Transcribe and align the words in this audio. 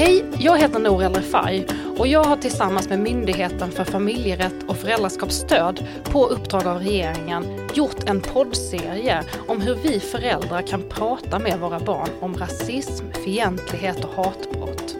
Hej, 0.00 0.24
jag 0.38 0.58
heter 0.58 0.78
Nour 0.78 1.02
El 1.02 1.14
Refai 1.14 1.66
och 1.98 2.06
jag 2.06 2.24
har 2.24 2.36
tillsammans 2.36 2.88
med 2.88 2.98
Myndigheten 2.98 3.70
för 3.70 3.84
familjerätt 3.84 4.62
och 4.68 4.76
föräldraskapsstöd 4.76 5.86
på 6.04 6.26
uppdrag 6.26 6.66
av 6.66 6.78
regeringen 6.78 7.68
gjort 7.74 8.08
en 8.08 8.20
poddserie 8.20 9.24
om 9.48 9.60
hur 9.60 9.74
vi 9.74 10.00
föräldrar 10.00 10.62
kan 10.62 10.82
prata 10.88 11.38
med 11.38 11.60
våra 11.60 11.80
barn 11.80 12.08
om 12.20 12.34
rasism, 12.36 13.04
fientlighet 13.24 14.04
och 14.04 14.24
hatbrott. 14.24 14.96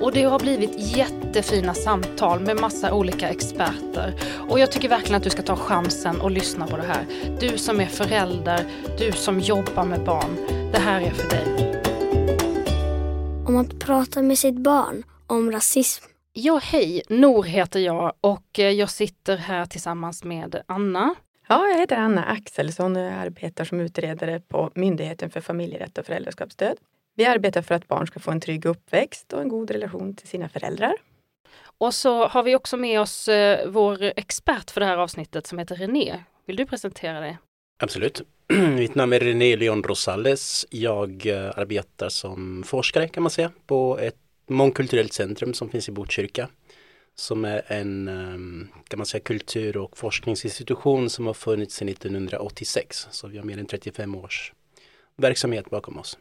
Och 0.00 0.12
det 0.12 0.22
har 0.22 0.38
blivit 0.38 0.96
jättefina 0.96 1.74
samtal 1.74 2.40
med 2.40 2.60
massa 2.60 2.94
olika 2.94 3.28
experter. 3.28 4.14
Och 4.48 4.58
jag 4.58 4.72
tycker 4.72 4.88
verkligen 4.88 5.16
att 5.16 5.24
du 5.24 5.30
ska 5.30 5.42
ta 5.42 5.56
chansen 5.56 6.20
och 6.20 6.30
lyssna 6.30 6.66
på 6.66 6.76
det 6.76 6.86
här. 6.86 7.06
Du 7.40 7.58
som 7.58 7.80
är 7.80 7.86
förälder, 7.86 8.64
du 8.98 9.12
som 9.12 9.40
jobbar 9.40 9.84
med 9.84 10.04
barn. 10.04 10.36
Det 10.72 10.78
här 10.78 11.00
är 11.00 11.10
för 11.10 11.28
dig. 11.28 11.71
Att 13.62 13.78
prata 13.78 14.22
med 14.22 14.38
sitt 14.38 14.54
barn 14.54 15.02
om 15.26 15.52
rasism. 15.52 16.04
Ja, 16.32 16.60
hej! 16.62 17.02
Nor 17.08 17.42
heter 17.42 17.80
jag 17.80 18.12
och 18.20 18.58
eh, 18.58 18.70
jag 18.70 18.90
sitter 18.90 19.36
här 19.36 19.66
tillsammans 19.66 20.24
med 20.24 20.62
Anna. 20.66 21.14
Ja, 21.48 21.68
jag 21.68 21.78
heter 21.78 21.96
Anna 21.96 22.24
Axelsson 22.24 22.96
och 22.96 23.02
jag 23.02 23.12
arbetar 23.12 23.64
som 23.64 23.80
utredare 23.80 24.40
på 24.40 24.70
Myndigheten 24.74 25.30
för 25.30 25.40
familjerätt 25.40 25.98
och 25.98 26.06
föräldraskapsstöd. 26.06 26.76
Vi 27.14 27.24
arbetar 27.24 27.62
för 27.62 27.74
att 27.74 27.88
barn 27.88 28.06
ska 28.06 28.20
få 28.20 28.30
en 28.30 28.40
trygg 28.40 28.66
uppväxt 28.66 29.32
och 29.32 29.42
en 29.42 29.48
god 29.48 29.70
relation 29.70 30.16
till 30.16 30.28
sina 30.28 30.48
föräldrar. 30.48 30.94
Och 31.78 31.94
så 31.94 32.26
har 32.26 32.42
vi 32.42 32.56
också 32.56 32.76
med 32.76 33.00
oss 33.00 33.28
eh, 33.28 33.68
vår 33.68 34.02
expert 34.16 34.70
för 34.70 34.80
det 34.80 34.86
här 34.86 34.98
avsnittet 34.98 35.46
som 35.46 35.58
heter 35.58 35.76
René. 35.76 36.24
Vill 36.46 36.56
du 36.56 36.66
presentera 36.66 37.20
dig? 37.20 37.38
Absolut. 37.78 38.22
Mitt 38.76 38.94
namn 38.94 39.12
är 39.12 39.20
René 39.20 39.56
Leon 39.56 39.82
Rosales. 39.82 40.66
Jag 40.70 41.26
eh, 41.26 41.50
arbetar 41.56 42.08
som 42.08 42.62
forskare 42.66 43.08
kan 43.08 43.22
man 43.22 43.30
säga 43.30 43.50
på 43.66 43.98
ett 43.98 44.16
mångkulturellt 44.48 45.12
centrum 45.12 45.54
som 45.54 45.68
finns 45.70 45.88
i 45.88 45.92
Botkyrka. 45.92 46.48
Som 47.14 47.44
är 47.44 47.62
en 47.66 48.08
eh, 48.08 48.68
kan 48.88 48.98
man 48.98 49.06
säga, 49.06 49.20
kultur 49.20 49.76
och 49.76 49.98
forskningsinstitution 49.98 51.10
som 51.10 51.26
har 51.26 51.34
funnits 51.34 51.74
sedan 51.74 51.88
1986. 51.88 53.08
Så 53.10 53.28
vi 53.28 53.38
har 53.38 53.44
mer 53.44 53.58
än 53.58 53.66
35 53.66 54.14
års 54.14 54.52
verksamhet 55.16 55.70
bakom 55.70 55.98
oss. 55.98 56.18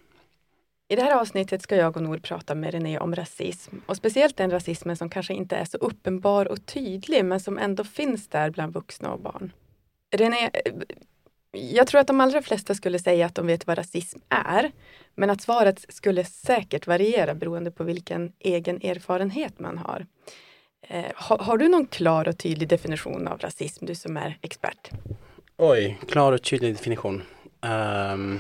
I 0.88 0.95
det 0.95 1.02
här 1.02 1.20
avsnittet 1.20 1.61
ska 1.61 1.75
jag 1.75 1.98
och 1.98 2.03
Nor 2.03 2.17
prata 2.17 2.55
med 2.55 2.73
René 2.73 3.00
om 3.00 3.16
rasism 3.16 3.75
och 3.86 3.98
speciellt 3.98 4.38
den 4.38 4.52
rasismen 4.52 4.98
som 4.98 5.09
kanske 5.09 5.33
inte 5.33 5.55
är 5.55 5.66
så 5.66 5.77
uppenbar 5.77 6.45
och 6.45 6.66
tydlig 6.66 7.25
men 7.25 7.39
som 7.39 7.58
ändå 7.58 7.83
finns 7.83 8.27
där 8.27 8.50
bland 8.50 8.73
vuxna 8.73 9.14
och 9.14 9.20
barn. 9.20 9.52
René, 10.11 10.50
eh, 10.53 10.73
jag 11.52 11.88
tror 11.88 12.02
att 12.02 12.07
de 12.07 12.21
allra 12.21 12.41
flesta 12.41 12.75
skulle 12.75 12.99
säga 12.99 13.25
att 13.25 13.35
de 13.35 13.47
vet 13.47 13.67
vad 13.67 13.77
rasism 13.77 14.19
är. 14.30 14.71
Men 15.16 15.30
att 15.30 15.41
svaret 15.41 15.85
skulle 15.89 16.25
säkert 16.25 16.88
variera 16.88 17.35
beroende 17.35 17.71
på 17.71 17.83
vilken 17.83 18.33
egen 18.39 18.81
erfarenhet 18.81 19.59
man 19.59 19.77
har. 19.77 20.05
Eh, 20.88 21.05
har, 21.16 21.38
har, 21.38 21.58
du 21.58 21.67
någon 21.67 21.88
klar 21.88 22.27
och 22.27 22.38
tydlig 22.38 22.67
definition 22.67 23.27
av 23.27 23.39
rasism, 23.39 23.85
du 23.85 23.95
som 23.95 24.17
är 24.17 24.38
expert? 24.41 24.89
Oj, 25.58 25.99
klar 26.08 26.31
och 26.31 26.43
tydlig 26.43 26.73
definition. 26.73 27.23
Um, 27.61 28.39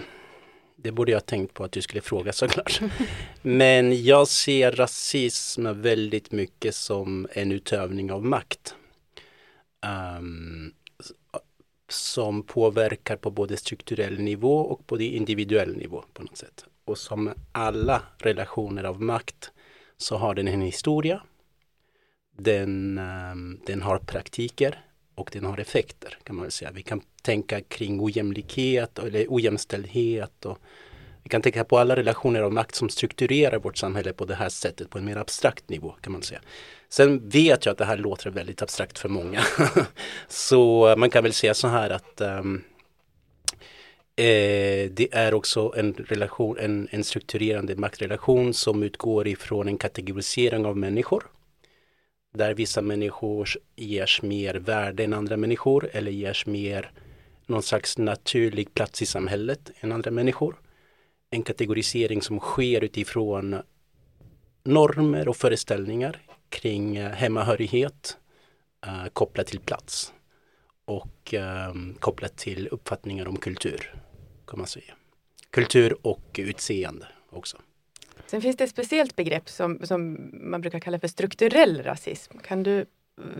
det 0.75 0.91
borde 0.91 1.11
jag 1.11 1.25
tänkt 1.25 1.53
på 1.53 1.63
att 1.63 1.71
du 1.71 1.81
skulle 1.81 2.01
fråga 2.01 2.33
såklart. 2.33 2.81
Men 3.41 4.03
jag 4.03 4.27
ser 4.27 4.71
rasism 4.71 5.81
väldigt 5.81 6.31
mycket 6.31 6.75
som 6.75 7.27
en 7.33 7.51
utövning 7.51 8.11
av 8.11 8.25
makt. 8.25 8.75
Um, 10.17 10.73
som 11.91 12.43
påverkar 12.43 13.15
på 13.15 13.31
både 13.31 13.57
strukturell 13.57 14.19
nivå 14.19 14.57
och 14.57 14.87
på 14.87 15.01
individuell 15.01 15.77
nivå 15.77 16.03
på 16.13 16.23
något 16.23 16.37
sätt. 16.37 16.65
Och 16.85 16.97
som 16.97 17.33
alla 17.51 18.01
relationer 18.17 18.83
av 18.83 19.01
makt 19.01 19.51
så 19.97 20.17
har 20.17 20.35
den 20.35 20.47
en 20.47 20.61
historia. 20.61 21.23
Den, 22.37 22.97
ehm, 22.97 23.59
den 23.65 23.81
har 23.81 23.97
praktiker 23.97 24.85
och 25.15 25.29
den 25.33 25.45
har 25.45 25.57
effekter 25.57 26.17
kan 26.23 26.35
man 26.35 26.43
väl 26.43 26.51
säga. 26.51 26.71
Vi 26.71 26.83
kan 26.83 27.01
tänka 27.21 27.61
kring 27.61 28.01
ojämlikhet 28.01 28.99
eller 28.99 29.25
ojämställdhet 29.29 30.45
och 30.45 30.57
vi 31.23 31.29
kan 31.29 31.41
tänka 31.41 31.63
på 31.63 31.79
alla 31.79 31.95
relationer 31.95 32.41
av 32.41 32.53
makt 32.53 32.75
som 32.75 32.89
strukturerar 32.89 33.59
vårt 33.59 33.77
samhälle 33.77 34.13
på 34.13 34.25
det 34.25 34.35
här 34.35 34.49
sättet 34.49 34.89
på 34.89 34.97
en 34.97 35.05
mer 35.05 35.17
abstrakt 35.17 35.69
nivå 35.69 35.95
kan 36.01 36.13
man 36.13 36.21
säga. 36.21 36.41
Sen 36.89 37.29
vet 37.29 37.65
jag 37.65 37.71
att 37.71 37.77
det 37.77 37.85
här 37.85 37.97
låter 37.97 38.29
väldigt 38.29 38.61
abstrakt 38.61 38.99
för 38.99 39.09
många. 39.09 39.41
så 40.27 40.89
eh, 40.89 40.95
man 40.95 41.09
kan 41.09 41.23
väl 41.23 41.33
säga 41.33 41.53
så 41.53 41.67
här 41.67 41.89
att 41.89 42.21
um, 42.21 42.63
eh, 44.15 44.91
det 44.91 45.07
är 45.11 45.33
också 45.33 45.73
en, 45.77 45.93
relation, 45.93 46.57
en, 46.59 46.87
en 46.91 47.03
strukturerande 47.03 47.75
maktrelation 47.75 48.53
som 48.53 48.83
utgår 48.83 49.27
ifrån 49.27 49.67
en 49.67 49.77
kategorisering 49.77 50.65
av 50.65 50.77
människor. 50.77 51.23
Där 52.33 52.53
vissa 52.53 52.81
människor 52.81 53.49
ges 53.75 54.21
mer 54.21 54.55
värde 54.55 55.03
än 55.03 55.13
andra 55.13 55.37
människor 55.37 55.89
eller 55.93 56.11
ges 56.11 56.45
mer 56.45 56.91
någon 57.45 57.63
slags 57.63 57.97
naturlig 57.97 58.73
plats 58.73 59.01
i 59.01 59.05
samhället 59.05 59.71
än 59.79 59.91
andra 59.91 60.11
människor. 60.11 60.60
En 61.33 61.43
kategorisering 61.43 62.21
som 62.21 62.39
sker 62.39 62.83
utifrån 62.83 63.61
normer 64.63 65.27
och 65.27 65.37
föreställningar 65.37 66.21
kring 66.49 66.97
eh, 66.97 67.11
hemmahörighet 67.11 68.17
uh, 68.87 69.07
kopplat 69.13 69.47
till 69.47 69.59
plats 69.59 70.13
och 70.85 71.33
um, 71.69 71.95
kopplat 71.99 72.37
till 72.37 72.67
uppfattningar 72.67 73.27
om 73.27 73.37
kultur. 73.37 73.95
Kan 74.47 74.59
man 74.59 74.67
säga. 74.67 74.93
Kultur 75.49 75.97
och 76.01 76.35
utseende 76.37 77.07
också. 77.29 77.57
Sen 78.27 78.41
finns 78.41 78.57
det 78.57 78.63
ett 78.63 78.69
speciellt 78.69 79.15
begrepp 79.15 79.49
som, 79.49 79.79
som 79.83 80.29
man 80.33 80.61
brukar 80.61 80.79
kalla 80.79 80.99
för 80.99 81.07
strukturell 81.07 81.83
rasism. 81.83 82.37
Kan 82.37 82.63
du 82.63 82.79
eh, 82.79 82.85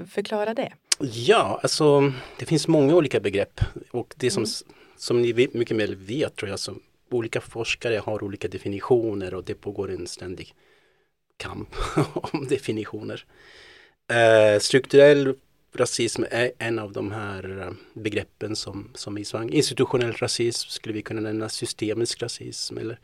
förklara 0.10 0.54
det? 0.54 0.74
Ja, 1.00 1.60
alltså 1.64 2.14
det 2.40 2.46
finns 2.46 2.68
många 2.68 2.96
olika 2.96 3.20
begrepp 3.20 3.62
och 3.92 4.14
det 4.18 4.32
som, 4.32 4.44
mm. 4.44 4.76
som 4.98 5.22
ni 5.22 5.50
mycket 5.54 5.78
väl 5.78 5.96
vet 5.96 6.36
tror 6.36 6.50
jag, 6.50 6.60
så 6.60 6.76
olika 7.18 7.42
forskare 7.42 7.98
har 7.98 8.24
olika 8.24 8.48
definitioner 8.48 9.34
och 9.34 9.44
det 9.44 9.54
pågår 9.54 9.92
en 9.92 10.08
ständig 10.08 10.54
kamp 11.38 11.70
om 12.14 12.48
definitioner. 12.48 13.26
Eh, 14.12 14.60
strukturell 14.60 15.36
rasism 15.74 16.24
är 16.32 16.52
en 16.58 16.80
av 16.80 16.92
de 16.92 17.12
här 17.12 17.62
eh, 17.62 17.74
begreppen 17.94 18.56
som, 18.56 18.90
som 18.94 19.18
i 19.18 19.26
svang. 19.26 19.50
Institutionell 19.50 20.12
rasism 20.12 20.70
skulle 20.70 20.94
vi 20.94 21.02
kunna 21.02 21.22
nämna, 21.22 21.50
systemisk 21.50 22.22
rasism 22.22 22.78
eller 22.78 23.00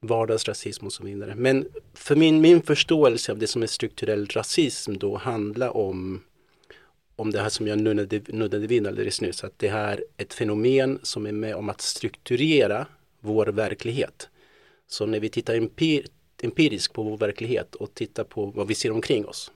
vardagsrasism 0.00 0.86
och 0.86 0.92
så 0.92 1.04
vidare. 1.04 1.34
Men 1.34 1.66
för 1.94 2.16
min, 2.16 2.40
min 2.40 2.62
förståelse 2.62 3.32
av 3.32 3.38
det 3.38 3.46
som 3.46 3.62
är 3.62 3.66
strukturell 3.66 4.26
rasism 4.26 4.98
då 4.98 5.16
handlar 5.16 5.76
om 5.76 6.20
om 7.16 7.30
det 7.30 7.40
här 7.40 7.48
som 7.48 7.66
jag 7.66 7.78
nuddade, 7.78 8.20
nuddade 8.28 8.66
vid 8.66 8.86
alldeles 8.86 9.20
nyss, 9.20 9.44
att 9.44 9.58
det 9.58 9.68
här 9.68 10.04
är 10.16 10.22
ett 10.22 10.34
fenomen 10.34 10.98
som 11.02 11.26
är 11.26 11.32
med 11.32 11.54
om 11.54 11.68
att 11.68 11.80
strukturera 11.80 12.86
vår 13.24 13.46
verklighet. 13.46 14.28
Så 14.86 15.06
när 15.06 15.20
vi 15.20 15.28
tittar 15.28 15.54
empir, 15.54 16.06
empiriskt 16.42 16.94
på 16.94 17.02
vår 17.02 17.16
verklighet 17.16 17.74
och 17.74 17.94
tittar 17.94 18.24
på 18.24 18.46
vad 18.46 18.68
vi 18.68 18.74
ser 18.74 18.92
omkring 18.92 19.26
oss. 19.26 19.52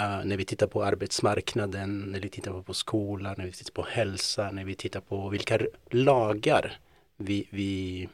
Uh, 0.00 0.24
när 0.24 0.36
vi 0.36 0.44
tittar 0.44 0.66
på 0.66 0.84
arbetsmarknaden, 0.84 2.00
när 2.00 2.20
vi 2.20 2.28
tittar 2.28 2.62
på 2.62 2.74
skolan, 2.74 3.34
när 3.38 3.46
vi 3.46 3.52
tittar 3.52 3.72
på 3.72 3.82
hälsa, 3.82 4.50
när 4.50 4.64
vi 4.64 4.74
tittar 4.74 5.00
på 5.00 5.28
vilka 5.28 5.58
lagar 5.90 6.78
vi, 7.16 7.48
vi, 7.50 8.08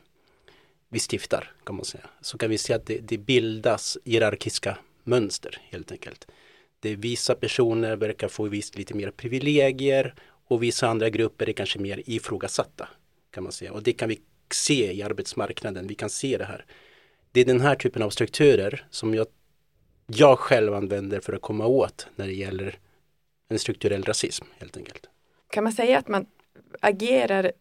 vi 0.89 0.99
stiftar, 0.99 1.53
kan 1.65 1.77
man 1.77 1.85
säga. 1.85 2.07
Så 2.21 2.39
kan 2.39 2.51
vi 2.51 2.59
se 2.59 2.75
att 2.75 2.87
det, 2.87 2.99
det 2.99 3.19
bildas 3.19 3.99
hierarkiska 4.05 4.79
mönster 5.05 5.59
helt 5.71 5.93
enkelt. 5.93 6.27
Det 6.81 6.97
vissa 6.97 7.35
personer 7.35 7.97
verkar 7.97 8.29
få 8.29 8.45
visst 8.45 8.77
lite 8.77 8.95
mer 8.95 9.11
privilegier 9.11 10.15
och 10.49 10.63
vissa 10.63 10.89
andra 10.89 11.11
grupper 11.11 11.49
är 11.49 11.53
kanske 11.53 11.79
mer 11.79 12.03
ifrågasatta. 12.07 12.89
Kan 13.31 13.43
man 13.43 13.53
säga. 13.53 13.73
Och 13.73 13.83
det 13.83 13.93
kan 13.93 14.09
vi 14.09 14.21
se 14.55 14.93
i 14.93 15.03
arbetsmarknaden, 15.03 15.87
vi 15.87 15.95
kan 15.95 16.11
se 16.11 16.39
det 16.39 16.45
här. 16.45 16.65
Det 17.33 17.41
är 17.41 17.45
den 17.45 17.61
här 17.61 17.75
typen 17.75 18.03
av 18.03 18.11
strukturer 18.11 18.87
som 18.91 19.15
jag, 19.15 19.27
jag 20.07 20.39
själv 20.39 20.75
använder 20.75 21.21
för 21.21 21.33
att 21.33 21.43
komma 21.43 21.67
åt 21.67 22.07
när 22.17 22.27
det 22.27 22.35
gäller 22.35 22.79
en 23.49 23.59
strukturell 23.59 24.03
rasism 24.03 24.45
helt 24.59 24.77
enkelt. 24.77 25.07
Kan 25.51 25.65
man 25.65 25.73
säga 25.73 25.99
att 25.99 26.09
man 26.09 26.27
agerar 26.81 27.53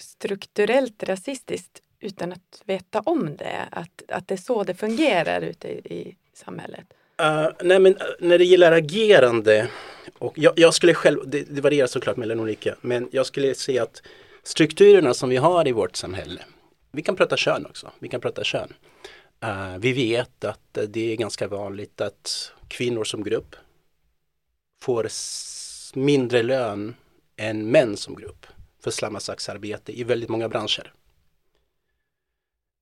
strukturellt 0.00 1.02
rasistiskt 1.02 1.82
utan 2.00 2.32
att 2.32 2.62
veta 2.64 3.00
om 3.00 3.36
det? 3.36 3.68
Att, 3.70 4.02
att 4.08 4.28
det 4.28 4.34
är 4.34 4.38
så 4.38 4.64
det 4.64 4.74
fungerar 4.74 5.40
ute 5.40 5.68
i, 5.68 5.94
i 5.94 6.16
samhället? 6.34 6.86
Uh, 7.22 7.48
nej 7.62 7.78
men 7.78 7.94
uh, 7.94 8.02
när 8.20 8.38
det 8.38 8.44
gäller 8.44 8.72
agerande 8.72 9.68
och 10.18 10.38
jag, 10.38 10.58
jag 10.58 10.74
skulle 10.74 10.94
själv, 10.94 11.20
det, 11.26 11.42
det, 11.42 11.60
varierar 11.60 11.86
såklart 11.86 12.16
mellan 12.16 12.40
olika, 12.40 12.74
men 12.80 13.08
jag 13.12 13.26
skulle 13.26 13.54
säga 13.54 13.82
att 13.82 14.02
strukturerna 14.42 15.14
som 15.14 15.28
vi 15.28 15.36
har 15.36 15.68
i 15.68 15.72
vårt 15.72 15.96
samhälle, 15.96 16.40
vi 16.92 17.02
kan 17.02 17.16
prata 17.16 17.36
kön 17.36 17.66
också, 17.66 17.92
vi 17.98 18.08
kan 18.08 18.20
prata 18.20 18.44
kön. 18.44 18.72
Uh, 19.44 19.78
vi 19.78 19.92
vet 19.92 20.44
att 20.44 20.78
det 20.88 21.12
är 21.12 21.16
ganska 21.16 21.48
vanligt 21.48 22.00
att 22.00 22.52
kvinnor 22.68 23.04
som 23.04 23.24
grupp 23.24 23.56
får 24.82 25.08
mindre 25.94 26.42
lön 26.42 26.94
än 27.36 27.70
män 27.70 27.96
som 27.96 28.14
grupp 28.14 28.46
för 28.80 28.90
samma 28.90 29.20
slags 29.20 29.48
arbete 29.48 29.98
i 29.98 30.04
väldigt 30.04 30.28
många 30.28 30.48
branscher. 30.48 30.92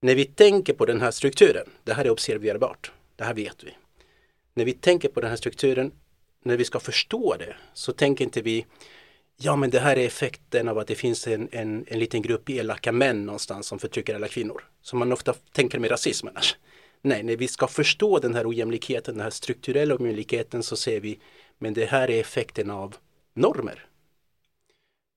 När 0.02 0.14
vi 0.14 0.24
tänker 0.24 0.72
på 0.72 0.86
den 0.86 1.00
här 1.00 1.10
strukturen, 1.10 1.70
det 1.84 1.94
här 1.94 2.04
är 2.04 2.10
observerbart, 2.10 2.92
Det 3.16 3.24
här 3.24 3.34
vet 3.34 3.64
vi. 3.64 3.76
När 4.54 4.64
vi 4.64 4.72
tänker 4.72 5.08
på 5.08 5.20
den 5.20 5.30
här 5.30 5.36
strukturen, 5.36 5.92
när 6.42 6.56
vi 6.56 6.64
ska 6.64 6.80
förstå 6.80 7.36
det, 7.38 7.56
så 7.74 7.92
tänker 7.92 8.24
inte 8.24 8.42
vi 8.42 8.66
Ja 9.42 9.56
men 9.56 9.70
det 9.70 9.80
här 9.80 9.98
är 9.98 10.06
effekten 10.06 10.68
av 10.68 10.78
att 10.78 10.86
det 10.86 10.94
finns 10.94 11.26
en, 11.26 11.48
en, 11.52 11.84
en 11.88 11.98
liten 11.98 12.22
grupp 12.22 12.50
elaka 12.50 12.92
män 12.92 13.26
någonstans 13.26 13.66
som 13.66 13.78
förtrycker 13.78 14.14
alla 14.14 14.28
kvinnor. 14.28 14.64
Som 14.82 14.98
man 14.98 15.12
ofta 15.12 15.34
tänker 15.52 15.78
med 15.78 15.90
rasism 15.90 16.28
annars. 16.28 16.56
Nej, 17.02 17.22
när 17.22 17.36
vi 17.36 17.48
ska 17.48 17.66
förstå 17.66 18.18
den 18.18 18.34
här 18.34 18.48
ojämlikheten, 18.48 19.14
den 19.14 19.22
här 19.22 19.30
strukturella 19.30 19.94
ojämlikheten 19.94 20.62
så 20.62 20.76
ser 20.76 21.00
vi 21.00 21.18
men 21.58 21.74
det 21.74 21.84
här 21.84 22.10
är 22.10 22.20
effekten 22.20 22.70
av 22.70 22.96
normer. 23.34 23.86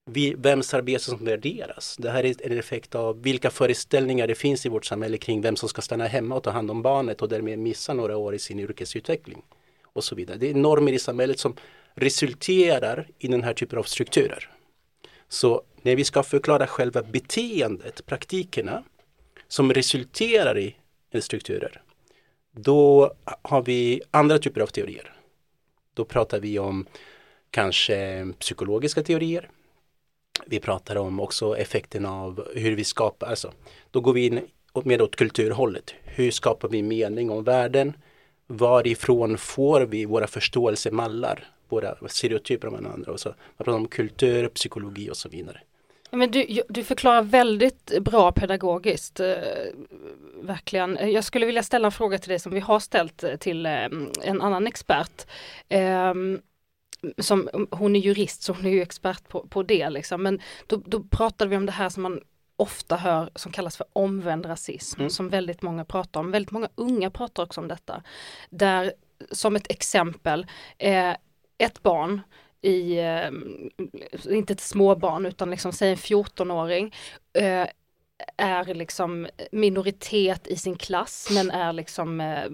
Vi, 0.06 0.34
vems 0.38 0.74
arbete 0.74 1.04
som 1.04 1.25
värderas. 1.25 1.98
Det 2.00 2.10
här 2.10 2.25
är 2.25 2.52
en 2.52 2.60
effekt 2.60 2.96
av 2.96 3.22
vilka 3.24 3.50
föreställningar 3.50 4.28
det 4.28 4.36
finns 4.36 4.66
i 4.66 4.70
vårt 4.70 4.86
samhälle 4.86 5.18
kring 5.18 5.42
vem 5.42 5.56
som 5.56 5.70
ska 5.70 5.81
stanna 5.81 6.08
hemma 6.08 6.36
och 6.36 6.44
ta 6.44 6.52
hand 6.52 6.72
om 6.72 6.81
barnet 6.81 7.22
och 7.22 7.30
därmed 7.30 7.60
missa 7.60 7.94
några 7.94 8.18
år 8.18 8.36
i 8.36 8.40
sin 8.40 8.60
yrkesutveckling. 8.60 9.42
Och 9.84 10.04
så 10.04 10.16
vidare. 10.16 10.38
Det 10.38 10.50
är 10.50 10.54
normer 10.54 10.92
i 10.92 11.00
samhället 11.00 11.40
som 11.40 11.56
resulterar 11.95 13.07
i 13.19 13.28
den 13.28 13.44
här 13.44 13.54
typen 13.54 13.80
av 13.80 13.84
strukturer. 13.84 14.50
Så 15.28 15.63
när 15.81 15.95
vi 15.95 16.04
ska 16.04 16.24
förklara 16.24 16.68
själva 16.68 17.04
beteendet, 17.04 18.06
praktikerna, 18.06 18.84
som 19.48 19.74
resulterar 19.74 20.57
i 20.57 20.75
strukturer, 21.22 21.81
då 22.51 23.13
har 23.42 23.62
vi 23.62 24.01
andra 24.12 24.40
typer 24.40 24.62
av 24.62 24.68
teorier. 24.68 25.13
Då 25.94 26.06
pratar 26.06 26.40
vi 26.40 26.60
om 26.60 26.86
kanske 27.50 28.28
psykologiska 28.39 29.04
teorier. 29.04 29.50
Vi 30.46 30.60
pratar 30.60 30.96
om 30.96 31.19
också 31.19 31.57
effekten 31.57 32.06
av 32.06 32.48
hur 32.56 32.75
vi 32.75 32.84
skapar, 32.84 33.28
alltså 33.28 33.51
då 33.92 34.01
går 34.01 34.13
vi 34.13 34.25
in 34.25 34.48
mer 34.84 35.01
åt 35.01 35.16
kulturhållet. 35.16 35.94
Hur 36.04 36.31
skapar 36.31 36.69
vi 36.69 36.81
mening 36.81 37.31
om 37.31 37.44
världen? 37.44 37.94
Varifrån 38.48 39.38
får 39.38 39.81
vi 39.81 40.06
våra 40.06 40.28
förståelsemallar? 40.28 41.48
Våra 41.74 41.96
stereotyper 42.08 42.68
om 42.68 42.84
varandra. 42.84 43.12
Och 43.12 43.20
så. 43.20 43.30
Man 43.30 43.66
pratar 43.66 43.74
om 43.74 43.88
kultur, 43.88 44.48
psykologi 44.48 45.10
och 45.10 45.18
så 45.18 45.30
vidare. 45.30 45.62
Men 46.12 46.31
du, 46.31 46.62
du 46.70 46.84
förklarar 46.84 47.22
väldigt 47.22 48.02
bra 48.02 48.31
pedagogiskt, 48.31 49.20
eh, 49.20 49.36
verkligen. 50.42 51.12
Jag 51.12 51.24
skulle 51.24 51.46
vilja 51.46 51.64
ställa 51.64 51.86
en 51.86 51.92
fråga 51.92 52.18
till 52.18 52.30
dig 52.30 52.40
som 52.40 52.54
vi 52.54 52.60
har 52.60 52.80
ställt 52.80 53.40
till 53.40 53.66
eh, 53.66 53.86
en 54.24 54.42
annan 54.42 54.68
expert. 54.68 55.28
Eh, 55.70 56.14
som, 57.18 57.50
hon 57.72 57.96
är 57.96 58.00
jurist 58.00 58.44
så 58.44 58.54
hon 58.54 58.66
är 58.66 58.70
ju 58.70 58.81
expert 58.81 59.28
på, 59.28 59.48
på 59.48 59.64
det 59.64 59.90
liksom. 59.90 60.24
Men 60.24 60.40
då, 60.68 60.81
då 60.86 61.04
pratade 61.04 61.50
vi 61.50 61.58
om 61.58 61.66
det 61.66 61.72
här 61.72 61.90
som 61.90 62.04
man 62.04 62.22
ofta 62.56 62.96
hör 62.96 63.30
som 63.36 63.52
kallas 63.52 63.78
för 63.78 63.88
omvänd 63.94 64.46
rasism 64.46 65.00
mm. 65.00 65.10
som 65.10 65.30
väldigt 65.30 65.62
många 65.62 65.86
pratar 65.86 66.20
om. 66.20 66.31
Väldigt 66.31 66.52
många 66.52 66.70
unga 66.75 67.10
pratar 67.10 67.44
också 67.44 67.62
om 67.62 67.68
detta. 67.68 68.04
Där 68.50 68.94
som 69.31 69.56
ett 69.56 69.72
exempel 69.72 70.48
eh, 70.78 71.14
ett 71.63 71.83
barn 71.83 72.21
i, 72.62 73.00
eh, 73.00 73.31
inte 74.30 74.54
ett 74.54 74.62
småbarn 74.62 75.25
utan 75.25 75.50
liksom 75.50 75.71
säg 75.71 75.89
en 75.89 75.98
14-åring, 75.98 76.95
eh, 77.33 77.68
är 78.38 78.74
liksom 78.74 79.27
minoritet 79.51 80.48
i 80.48 80.56
sin 80.56 80.75
klass 80.75 81.27
men 81.31 81.51
är 81.51 81.74
liksom, 81.74 82.21
eh, 82.21 82.45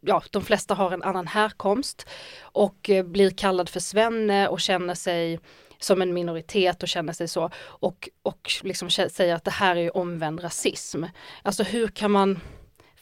ja 0.00 0.22
de 0.30 0.42
flesta 0.42 0.74
har 0.74 0.90
en 0.90 1.02
annan 1.02 1.26
härkomst 1.26 2.08
och 2.40 2.90
eh, 2.90 3.04
blir 3.04 3.30
kallad 3.30 3.68
för 3.68 3.80
svenne 3.80 4.48
och 4.48 4.60
känner 4.60 4.94
sig 4.94 5.40
som 5.78 6.02
en 6.02 6.14
minoritet 6.14 6.82
och 6.82 6.88
känner 6.88 7.12
sig 7.12 7.28
så 7.28 7.50
och, 7.58 8.08
och 8.22 8.52
liksom 8.62 8.90
säger 8.90 9.34
att 9.34 9.44
det 9.44 9.50
här 9.50 9.76
är 9.76 9.96
omvänd 9.96 10.44
rasism. 10.44 11.04
Alltså 11.42 11.62
hur 11.62 11.88
kan 11.88 12.10
man 12.10 12.40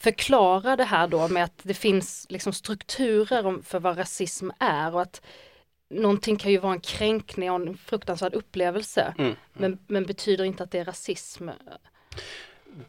förklara 0.00 0.76
det 0.76 0.84
här 0.84 1.08
då 1.08 1.28
med 1.28 1.44
att 1.44 1.60
det 1.62 1.74
finns 1.74 2.26
liksom 2.28 2.52
strukturer 2.52 3.62
för 3.62 3.80
vad 3.80 3.98
rasism 3.98 4.50
är 4.58 4.94
och 4.94 5.02
att 5.02 5.22
någonting 5.90 6.36
kan 6.36 6.52
ju 6.52 6.58
vara 6.58 6.72
en 6.72 6.80
kränkning 6.80 7.50
och 7.50 7.56
en 7.56 7.76
fruktansvärd 7.76 8.34
upplevelse 8.34 9.14
mm, 9.18 9.26
mm. 9.26 9.36
Men, 9.52 9.78
men 9.86 10.06
betyder 10.06 10.44
inte 10.44 10.62
att 10.62 10.70
det 10.70 10.78
är 10.78 10.84
rasism. 10.84 11.48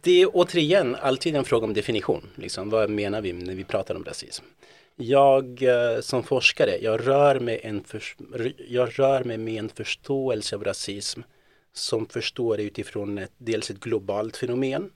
Det 0.01 0.21
är 0.21 0.29
återigen 0.33 0.95
alltid 0.95 1.35
en 1.35 1.43
fråga 1.43 1.65
om 1.65 1.73
definition. 1.73 2.29
Liksom. 2.35 2.69
Vad 2.69 2.89
menar 2.89 3.21
vi 3.21 3.33
när 3.33 3.55
vi 3.55 3.63
pratar 3.63 3.95
om 3.95 4.03
rasism? 4.03 4.45
Jag 4.95 5.63
eh, 5.63 6.01
som 6.01 6.23
forskare, 6.23 6.77
jag 6.81 7.07
rör, 7.07 7.39
mig 7.39 7.59
en 7.63 7.83
för, 7.83 8.03
jag 8.67 8.99
rör 8.99 9.23
mig 9.23 9.37
med 9.37 9.59
en 9.59 9.69
förståelse 9.69 10.55
av 10.55 10.63
rasism 10.63 11.21
som 11.73 12.05
förstår 12.05 12.57
det 12.57 12.63
utifrån 12.63 13.17
ett, 13.17 13.31
dels 13.37 13.69
ett 13.69 13.79
globalt 13.79 14.37
fenomen. 14.37 14.89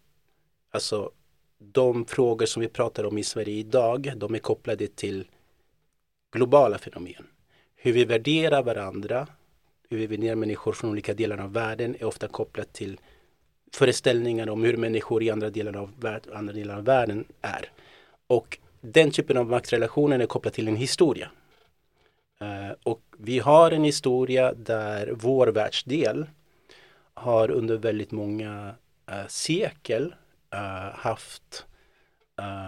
Alltså 0.72 1.12
de 1.58 2.06
frågor 2.06 2.46
som 2.46 2.62
vi 2.62 2.68
pratar 2.68 3.06
om 3.06 3.18
i 3.18 3.24
Sverige 3.24 3.56
idag, 3.56 4.14
de 4.16 4.36
är 4.36 4.40
kopplade 4.40 4.88
till 4.88 5.28
globala 6.32 6.78
fenomen. 6.78 7.28
Hur 7.76 7.94
vi 7.94 8.06
värderar 8.06 8.64
varandra, 8.64 9.28
hur 9.90 9.98
vi 9.98 10.08
värderar 10.08 10.36
människor 10.36 10.74
från 10.74 10.92
olika 10.92 11.14
delar 11.14 11.38
av 11.38 11.54
världen 11.54 11.96
är 12.00 12.04
ofta 12.04 12.28
kopplat 12.28 12.74
till 12.74 13.00
föreställningar 13.74 14.50
om 14.50 14.64
hur 14.64 14.78
människor 14.78 15.24
i 15.24 15.30
andra 15.30 15.50
delar 15.50 15.78
av, 15.78 15.92
värld, 16.00 16.22
andra 16.34 16.54
delar 16.54 16.78
av 16.78 16.86
världen 16.86 17.26
är. 17.42 17.72
Och 18.28 18.58
den 18.82 19.12
typen 19.12 19.38
av 19.38 19.50
maktrelationer 19.50 20.20
är 20.20 20.26
kopplad 20.26 20.54
till 20.54 20.68
en 20.68 20.76
historia. 20.76 21.32
Uh, 22.42 22.76
och 22.84 23.02
vi 23.18 23.40
har 23.40 23.72
en 23.72 23.84
historia 23.84 24.54
där 24.54 25.12
vår 25.16 25.48
världsdel 25.48 26.26
har 27.14 27.52
under 27.52 27.78
väldigt 27.78 28.12
många 28.12 28.76
uh, 29.12 29.28
sekel 29.28 30.16
uh, 30.56 30.96
haft 30.96 31.66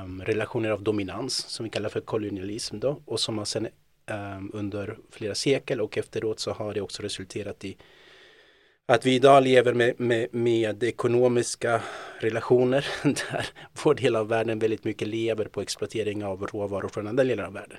um, 0.03 0.23
relationer 0.23 0.69
av 0.69 0.83
dominans 0.83 1.35
som 1.35 1.63
vi 1.63 1.69
kallar 1.69 1.89
för 1.89 2.01
kolonialism 2.01 2.79
då 2.79 3.01
och 3.05 3.19
som 3.19 3.37
har 3.37 3.45
sen 3.45 3.67
um, 4.11 4.51
under 4.53 4.97
flera 5.11 5.35
sekel 5.35 5.81
och 5.81 5.97
efteråt 5.97 6.39
så 6.39 6.51
har 6.51 6.73
det 6.73 6.81
också 6.81 7.03
resulterat 7.03 7.65
i 7.65 7.77
att 8.85 9.05
vi 9.05 9.15
idag 9.15 9.43
lever 9.43 9.73
med, 9.73 9.99
med, 9.99 10.27
med 10.33 10.83
ekonomiska 10.83 11.81
relationer 12.19 12.87
där 13.03 13.47
vår 13.83 13.95
del 13.95 14.15
av 14.15 14.27
världen 14.27 14.59
väldigt 14.59 14.83
mycket 14.83 15.07
lever 15.07 15.45
på 15.45 15.61
exploatering 15.61 16.25
av 16.25 16.47
råvaror 16.47 16.89
från 16.89 17.07
andra 17.07 17.23
delar 17.23 17.43
av 17.43 17.53
världen. 17.53 17.77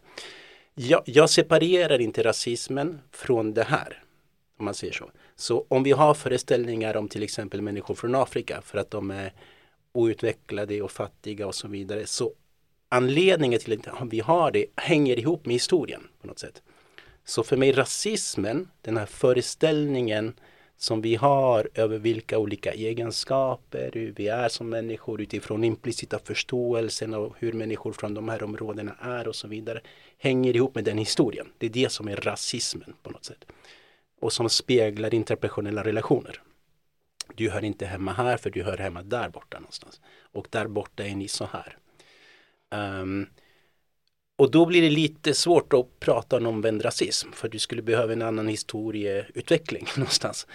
Jag, 0.74 1.02
jag 1.04 1.30
separerar 1.30 2.00
inte 2.00 2.24
rasismen 2.24 3.00
från 3.12 3.54
det 3.54 3.64
här. 3.64 4.02
Om 4.58 4.64
man 4.64 4.74
säger 4.74 4.92
så. 4.92 5.10
Så 5.36 5.66
om 5.68 5.82
vi 5.82 5.92
har 5.92 6.14
föreställningar 6.14 6.96
om 6.96 7.08
till 7.08 7.22
exempel 7.22 7.62
människor 7.62 7.94
från 7.94 8.14
Afrika 8.14 8.60
för 8.62 8.78
att 8.78 8.90
de 8.90 9.10
är 9.10 9.32
outvecklade 9.92 10.82
och 10.82 10.90
fattiga 10.90 11.46
och 11.46 11.54
så 11.54 11.68
vidare. 11.68 12.06
Så 12.06 12.32
anledningen 12.88 13.60
till 13.60 13.80
att 13.86 14.12
vi 14.12 14.20
har 14.20 14.50
det 14.50 14.66
hänger 14.76 15.18
ihop 15.18 15.46
med 15.46 15.54
historien 15.54 16.08
på 16.20 16.26
något 16.26 16.38
sätt. 16.38 16.62
Så 17.24 17.42
för 17.42 17.56
mig 17.56 17.72
rasismen, 17.72 18.68
den 18.82 18.96
här 18.96 19.06
föreställningen 19.06 20.34
som 20.76 21.00
vi 21.00 21.14
har 21.14 21.68
över 21.74 21.98
vilka 21.98 22.38
olika 22.38 22.72
egenskaper, 22.72 23.90
hur 23.94 24.12
vi 24.16 24.28
är 24.28 24.48
som 24.48 24.68
människor 24.68 25.20
utifrån 25.20 25.64
implicita 25.64 26.18
förståelsen 26.18 27.14
av 27.14 27.34
hur 27.38 27.52
människor 27.52 27.92
från 27.92 28.14
de 28.14 28.28
här 28.28 28.42
områdena 28.42 28.94
är 29.00 29.28
och 29.28 29.36
så 29.36 29.48
vidare, 29.48 29.80
hänger 30.18 30.56
ihop 30.56 30.74
med 30.74 30.84
den 30.84 30.98
historien. 30.98 31.46
Det 31.58 31.66
är 31.66 31.70
det 31.70 31.92
som 31.92 32.08
är 32.08 32.16
rasismen 32.16 32.94
på 33.02 33.10
något 33.10 33.24
sätt. 33.24 33.44
Och 34.20 34.32
som 34.32 34.50
speglar 34.50 35.14
interpersonella 35.14 35.84
relationer. 35.84 36.42
Du 37.38 37.50
hör 37.50 37.64
inte 37.64 37.86
hemma 37.86 38.12
här 38.12 38.36
för 38.36 38.50
du 38.50 38.62
hör 38.62 38.76
hemma 38.76 39.02
där 39.02 39.28
borta 39.28 39.58
någonstans. 39.58 40.00
Och 40.32 40.46
där 40.50 40.66
borta 40.66 41.06
är 41.06 41.14
ni 41.14 41.28
så 41.28 41.48
här. 41.52 41.76
Um, 43.00 43.26
och 44.36 44.50
då 44.50 44.66
blir 44.66 44.82
det 44.82 44.90
lite 44.90 45.34
svårt 45.34 45.72
att 45.72 46.00
prata 46.00 46.36
om 46.36 46.46
omvänd 46.46 46.84
rasism 46.84 47.32
för 47.32 47.48
du 47.48 47.58
skulle 47.58 47.82
behöva 47.82 48.12
en 48.12 48.22
annan 48.22 48.48
historieutveckling 48.48 49.86
någonstans. 49.96 50.46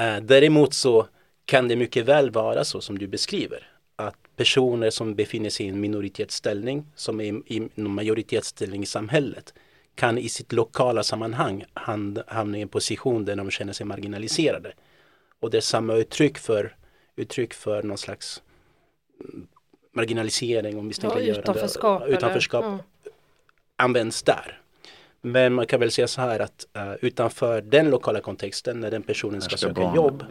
Uh, 0.00 0.16
däremot 0.22 0.74
så 0.74 1.06
kan 1.44 1.68
det 1.68 1.76
mycket 1.76 2.04
väl 2.04 2.30
vara 2.30 2.64
så 2.64 2.80
som 2.80 2.98
du 2.98 3.06
beskriver. 3.06 3.68
Att 3.96 4.36
personer 4.36 4.90
som 4.90 5.14
befinner 5.14 5.50
sig 5.50 5.66
i 5.66 5.68
en 5.68 5.80
minoritetsställning, 5.80 6.86
som 6.94 7.20
är 7.20 7.52
i 7.52 7.68
en 7.74 7.90
majoritetsställning 7.90 8.82
i 8.82 8.86
samhället, 8.86 9.54
kan 9.94 10.18
i 10.18 10.28
sitt 10.28 10.52
lokala 10.52 11.02
sammanhang 11.02 11.64
hamna 12.26 12.58
i 12.58 12.62
en 12.62 12.68
position 12.68 13.24
där 13.24 13.36
de 13.36 13.50
känner 13.50 13.72
sig 13.72 13.86
marginaliserade. 13.86 14.72
Och 15.40 15.50
det 15.50 15.56
är 15.56 15.60
samma 15.60 15.94
uttryck 15.94 16.38
för, 16.38 16.76
uttryck 17.16 17.54
för 17.54 17.82
någon 17.82 17.98
slags 17.98 18.42
marginalisering 19.92 20.78
och 20.78 20.84
misstänkliggörande. 20.84 21.42
Ja, 21.46 21.52
utanförskap. 21.52 22.02
utanförskap 22.06 22.64
eller, 22.64 22.78
ja. 23.04 23.10
används 23.76 24.22
där. 24.22 24.60
Men 25.20 25.52
man 25.52 25.66
kan 25.66 25.80
väl 25.80 25.90
säga 25.90 26.08
så 26.08 26.20
här 26.20 26.40
att 26.40 26.66
uh, 26.76 26.94
utanför 27.00 27.60
den 27.60 27.90
lokala 27.90 28.20
kontexten 28.20 28.80
när 28.80 28.90
den 28.90 29.02
personen 29.02 29.40
ska 29.40 29.56
söka 29.56 29.92
jobb 29.94 30.24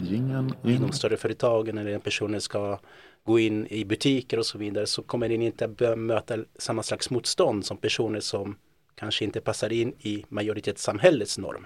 i 0.63 0.77
de 0.77 0.91
större 0.91 1.17
företagen 1.17 1.77
eller 1.77 1.91
den 1.91 2.01
personen 2.01 2.41
ska 2.41 2.79
gå 3.23 3.39
in 3.39 3.67
i 3.67 3.85
butiker 3.85 4.39
och 4.39 4.45
så 4.45 4.57
vidare 4.57 4.85
så 4.85 5.01
kommer 5.01 5.29
den 5.29 5.41
inte 5.41 5.95
möta 5.95 6.37
samma 6.57 6.83
slags 6.83 7.09
motstånd 7.09 7.65
som 7.65 7.77
personer 7.77 8.19
som 8.19 8.57
kanske 8.95 9.25
inte 9.25 9.41
passar 9.41 9.73
in 9.73 9.93
i 9.99 10.25
majoritetssamhällets 10.29 11.37
norm. 11.37 11.65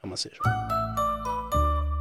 Om 0.00 0.08
man 0.08 0.18
säger 0.18 0.36
så. 0.36 0.77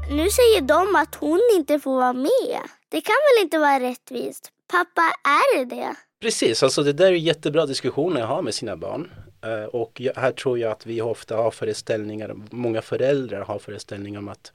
Nu 0.10 0.30
säger 0.30 0.62
de 0.62 0.96
att 0.96 1.16
hon 1.16 1.42
inte 1.54 1.80
får 1.80 1.96
vara 1.96 2.14
med. 2.14 2.60
Det 2.90 3.02
kan 3.02 3.16
väl 3.16 3.44
inte 3.44 3.58
vara 3.58 3.80
rättvist? 3.80 4.52
Pappa, 4.72 5.02
är 5.24 5.58
det 5.58 5.76
det? 5.76 5.96
Precis, 6.22 6.64
alltså 6.64 6.84
det 6.84 6.94
där 6.94 7.06
är 7.06 7.12
jättebra 7.12 7.66
diskussioner 7.66 8.20
jag 8.20 8.28
har 8.28 8.42
med 8.42 8.54
sina 8.54 8.78
barn. 8.78 9.12
Eh, 9.44 9.64
och 9.64 10.02
här 10.16 10.32
tror 10.32 10.60
jag 10.60 10.72
att 10.72 10.86
vi 10.86 11.02
ofta 11.02 11.36
har 11.36 11.52
föreställningar, 11.52 12.36
många 12.52 12.82
föräldrar 12.82 13.42
har 13.42 13.60
föreställningar 13.60 14.20
om 14.20 14.28
att 14.28 14.52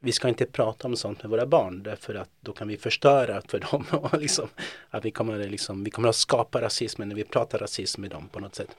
vi 0.00 0.12
ska 0.12 0.28
inte 0.28 0.46
prata 0.46 0.88
om 0.88 0.96
sånt 0.96 1.22
med 1.22 1.30
våra 1.30 1.46
barn 1.46 1.82
därför 1.82 2.14
att 2.14 2.30
då 2.40 2.52
kan 2.52 2.68
vi 2.68 2.76
förstöra 2.76 3.42
för 3.48 3.58
dem. 3.58 3.84
Och 3.92 4.18
liksom, 4.20 4.48
att 4.90 5.04
vi, 5.04 5.10
kommer 5.10 5.38
liksom, 5.38 5.84
vi 5.84 5.90
kommer 5.90 6.08
att 6.08 6.16
skapa 6.16 6.60
rasism 6.60 7.02
när 7.02 7.16
vi 7.16 7.24
pratar 7.24 7.58
rasism 7.58 8.00
med 8.00 8.10
dem 8.10 8.28
på 8.32 8.40
något 8.40 8.54
sätt. 8.54 8.76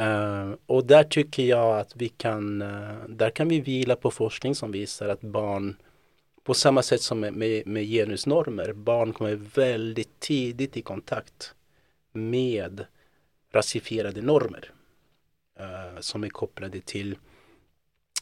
Uh, 0.00 0.54
och 0.66 0.86
där 0.86 1.04
tycker 1.04 1.42
jag 1.42 1.78
att 1.78 1.96
vi 1.96 2.08
kan, 2.08 2.62
uh, 2.62 3.08
där 3.08 3.30
kan 3.30 3.48
vi 3.48 3.60
vila 3.60 3.96
på 3.96 4.10
forskning 4.10 4.54
som 4.54 4.72
visar 4.72 5.08
att 5.08 5.20
barn 5.20 5.76
på 6.44 6.54
samma 6.54 6.82
sätt 6.82 7.02
som 7.02 7.20
med, 7.20 7.34
med, 7.34 7.66
med 7.66 7.84
genusnormer, 7.84 8.72
barn 8.72 9.12
kommer 9.12 9.34
väldigt 9.34 10.20
tidigt 10.20 10.76
i 10.76 10.82
kontakt 10.82 11.54
med 12.12 12.86
rasifierade 13.52 14.22
normer 14.22 14.72
uh, 15.60 16.00
som 16.00 16.24
är 16.24 16.28
kopplade 16.28 16.80
till 16.80 17.16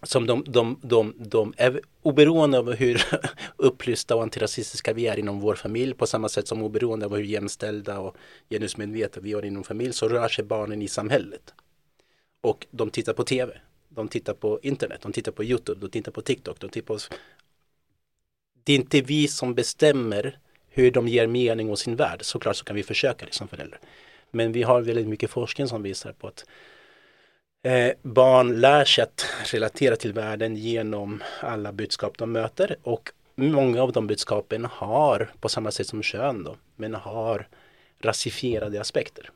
som 0.02 0.26
de, 0.26 0.44
de, 0.46 0.80
de, 0.82 1.14
de 1.18 1.54
är 1.56 1.80
oberoende 2.02 2.58
av 2.58 2.74
hur 2.74 3.02
upplysta 3.56 4.16
och 4.16 4.22
antirasistiska 4.22 4.92
vi 4.92 5.06
är 5.06 5.18
inom 5.18 5.40
vår 5.40 5.54
familj 5.54 5.94
på 5.94 6.06
samma 6.06 6.28
sätt 6.28 6.48
som 6.48 6.62
oberoende 6.62 7.06
av 7.06 7.16
hur 7.16 7.24
jämställda 7.24 7.98
och 7.98 8.16
genusmedvetna 8.50 9.22
vi 9.22 9.32
är 9.32 9.44
inom 9.44 9.64
familj 9.64 9.92
så 9.92 10.08
rör 10.08 10.28
sig 10.28 10.44
barnen 10.44 10.82
i 10.82 10.88
samhället. 10.88 11.54
Och 12.40 12.66
de 12.70 12.90
tittar 12.90 13.12
på 13.12 13.24
tv, 13.24 13.60
de 13.88 14.08
tittar 14.08 14.34
på 14.34 14.60
internet, 14.62 15.00
de 15.02 15.12
tittar 15.12 15.32
på 15.32 15.44
Youtube, 15.44 15.80
de 15.80 15.90
tittar 15.90 16.12
på 16.12 16.22
TikTok, 16.22 16.60
de 16.60 16.68
tittar 16.68 16.94
på 16.94 16.98
det 18.64 18.72
är 18.72 18.76
inte 18.76 19.00
vi 19.00 19.28
som 19.28 19.54
bestämmer 19.54 20.38
hur 20.68 20.90
de 20.90 21.08
ger 21.08 21.26
mening 21.26 21.70
åt 21.70 21.78
sin 21.78 21.96
värld. 21.96 22.18
Såklart 22.22 22.56
så 22.56 22.64
kan 22.64 22.76
vi 22.76 22.82
försöka 22.82 23.26
det 23.26 23.34
som 23.34 23.48
föräldrar. 23.48 23.80
Men 24.30 24.52
vi 24.52 24.62
har 24.62 24.82
väldigt 24.82 25.08
mycket 25.08 25.30
forskning 25.30 25.68
som 25.68 25.82
visar 25.82 26.12
på 26.12 26.26
att 26.26 26.44
eh, 27.62 27.92
barn 28.02 28.60
lär 28.60 28.84
sig 28.84 29.04
att 29.04 29.26
relatera 29.52 29.96
till 29.96 30.12
världen 30.12 30.56
genom 30.56 31.22
alla 31.40 31.72
budskap 31.72 32.18
de 32.18 32.32
möter 32.32 32.76
och 32.82 33.12
många 33.34 33.82
av 33.82 33.92
de 33.92 34.06
budskapen 34.06 34.64
har, 34.64 35.32
på 35.40 35.48
samma 35.48 35.70
sätt 35.70 35.86
som 35.86 36.02
kön 36.02 36.44
då, 36.44 36.56
men 36.76 36.94
har 36.94 37.48
rasifierade 38.00 38.80
aspekter. 38.80 39.30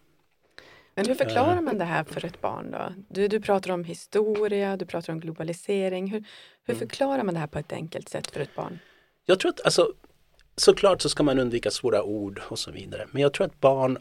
Men 0.94 1.06
hur 1.06 1.14
förklarar 1.14 1.60
man 1.60 1.78
det 1.78 1.84
här 1.84 2.04
för 2.04 2.24
ett 2.24 2.40
barn 2.40 2.70
då? 2.70 2.92
Du, 3.08 3.28
du 3.28 3.40
pratar 3.40 3.70
om 3.70 3.84
historia, 3.84 4.76
du 4.76 4.86
pratar 4.86 5.12
om 5.12 5.20
globalisering. 5.20 6.06
Hur, 6.10 6.24
hur 6.64 6.74
mm. 6.74 6.78
förklarar 6.78 7.22
man 7.22 7.34
det 7.34 7.40
här 7.40 7.46
på 7.46 7.58
ett 7.58 7.72
enkelt 7.72 8.08
sätt 8.08 8.30
för 8.30 8.40
ett 8.40 8.54
barn? 8.54 8.78
Jag 9.26 9.40
tror 9.40 9.50
att 9.50 9.60
alltså, 9.64 9.92
såklart 10.56 11.02
så 11.02 11.08
ska 11.08 11.22
man 11.22 11.38
undvika 11.38 11.70
svåra 11.70 12.02
ord 12.02 12.40
och 12.48 12.58
så 12.58 12.70
vidare. 12.70 13.06
Men 13.10 13.22
jag 13.22 13.32
tror 13.32 13.46
att 13.46 13.60
barn 13.60 13.98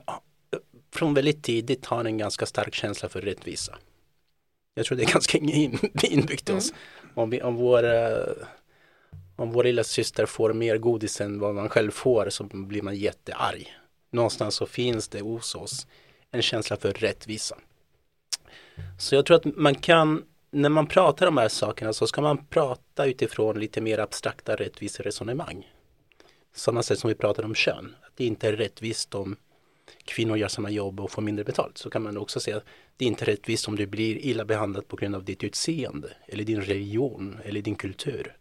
från 0.93 1.13
väldigt 1.13 1.43
tidigt 1.43 1.85
har 1.85 2.05
en 2.05 2.17
ganska 2.17 2.45
stark 2.45 2.73
känsla 2.73 3.09
för 3.09 3.21
rättvisa. 3.21 3.77
Jag 4.77 4.85
tror 4.85 4.97
det 4.97 5.03
är 5.03 5.13
ganska 5.13 5.37
inbyggt 6.07 6.49
i 6.49 6.53
oss. 6.53 6.71
Mm. 6.71 7.11
Om, 7.13 7.29
vi, 7.29 7.41
om, 7.41 7.55
vår, 7.55 7.83
om 9.35 9.51
vår 9.51 9.63
lilla 9.63 9.83
syster 9.83 10.25
får 10.25 10.53
mer 10.53 10.77
godis 10.77 11.21
än 11.21 11.39
vad 11.39 11.55
man 11.55 11.69
själv 11.69 11.91
får 11.91 12.29
så 12.29 12.43
blir 12.43 12.81
man 12.81 12.95
jättearg. 12.95 13.75
Någonstans 14.11 14.55
så 14.55 14.65
finns 14.65 15.07
det 15.07 15.21
hos 15.21 15.55
oss 15.55 15.87
en 16.31 16.41
känsla 16.41 16.77
för 16.77 16.93
rättvisa. 16.93 17.57
Så 18.99 19.15
jag 19.15 19.25
tror 19.25 19.37
att 19.37 19.45
man 19.45 19.75
kan 19.75 20.23
när 20.51 20.69
man 20.69 20.87
pratar 20.87 21.27
om 21.27 21.35
de 21.35 21.41
här 21.41 21.49
sakerna 21.49 21.93
så 21.93 22.07
ska 22.07 22.21
man 22.21 22.45
prata 22.45 23.05
utifrån 23.05 23.59
lite 23.59 23.81
mer 23.81 23.99
abstrakta 23.99 24.55
rättviseresonemang. 24.55 25.71
Samma 26.55 26.83
sätt 26.83 26.99
som 26.99 27.07
vi 27.07 27.15
pratar 27.15 27.43
om 27.43 27.55
kön. 27.55 27.95
Att 28.01 28.11
det 28.15 28.25
inte 28.25 28.47
är 28.47 28.53
rättvist 28.53 29.15
om 29.15 29.35
kvinnor 30.05 30.37
gör 30.37 30.47
samma 30.47 30.69
jobb 30.69 30.99
och 30.99 31.11
får 31.11 31.21
mindre 31.21 31.45
betalt. 31.45 31.77
Så 31.77 31.89
kan 31.89 32.03
man 32.03 32.17
också 32.17 32.39
säga 32.39 32.57
att 32.57 32.65
det 32.97 33.05
är 33.05 33.09
inte 33.09 33.25
rättvist 33.25 33.67
om 33.67 33.75
du 33.75 33.85
blir 33.85 34.17
illa 34.17 34.45
behandlad 34.45 34.87
på 34.87 34.95
grund 34.95 35.15
av 35.15 35.23
ditt 35.23 35.43
utseende 35.43 36.09
eller 36.27 36.43
din 36.43 36.61
religion 36.61 37.37
eller 37.43 37.61
din 37.61 37.75
kultur. 37.75 38.37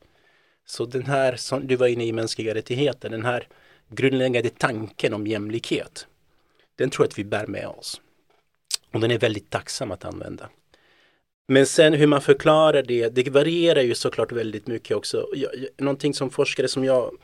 Så 0.66 0.84
den 0.84 1.06
här, 1.06 1.36
som 1.36 1.66
du 1.66 1.76
var 1.76 1.86
inne 1.86 2.06
i 2.06 2.12
mänskliga 2.12 2.54
rättigheter, 2.54 3.08
den 3.08 3.24
här 3.24 3.48
grundläggande 3.88 4.50
tanken 4.50 5.14
om 5.14 5.26
jämlikhet. 5.26 6.06
Den 6.76 6.90
tror 6.90 7.04
jag 7.04 7.08
att 7.08 7.18
vi 7.18 7.24
bär 7.24 7.46
med 7.46 7.66
oss. 7.66 8.00
Och 8.92 9.00
den 9.00 9.10
är 9.10 9.18
väldigt 9.18 9.50
tacksam 9.50 9.92
att 9.92 10.04
använda. 10.04 10.48
Men 11.48 11.66
sen 11.66 11.92
hur 11.92 12.06
man 12.06 12.20
förklarar 12.20 12.82
det, 12.82 13.08
det 13.08 13.30
varierar 13.30 13.82
ju 13.82 13.94
såklart 13.94 14.32
väldigt 14.32 14.66
mycket 14.66 14.96
också. 14.96 15.26
Jag, 15.34 15.50
någonting 15.76 16.14
som 16.14 16.30
forskare 16.30 16.68
som 16.68 16.84
jag 16.84 17.14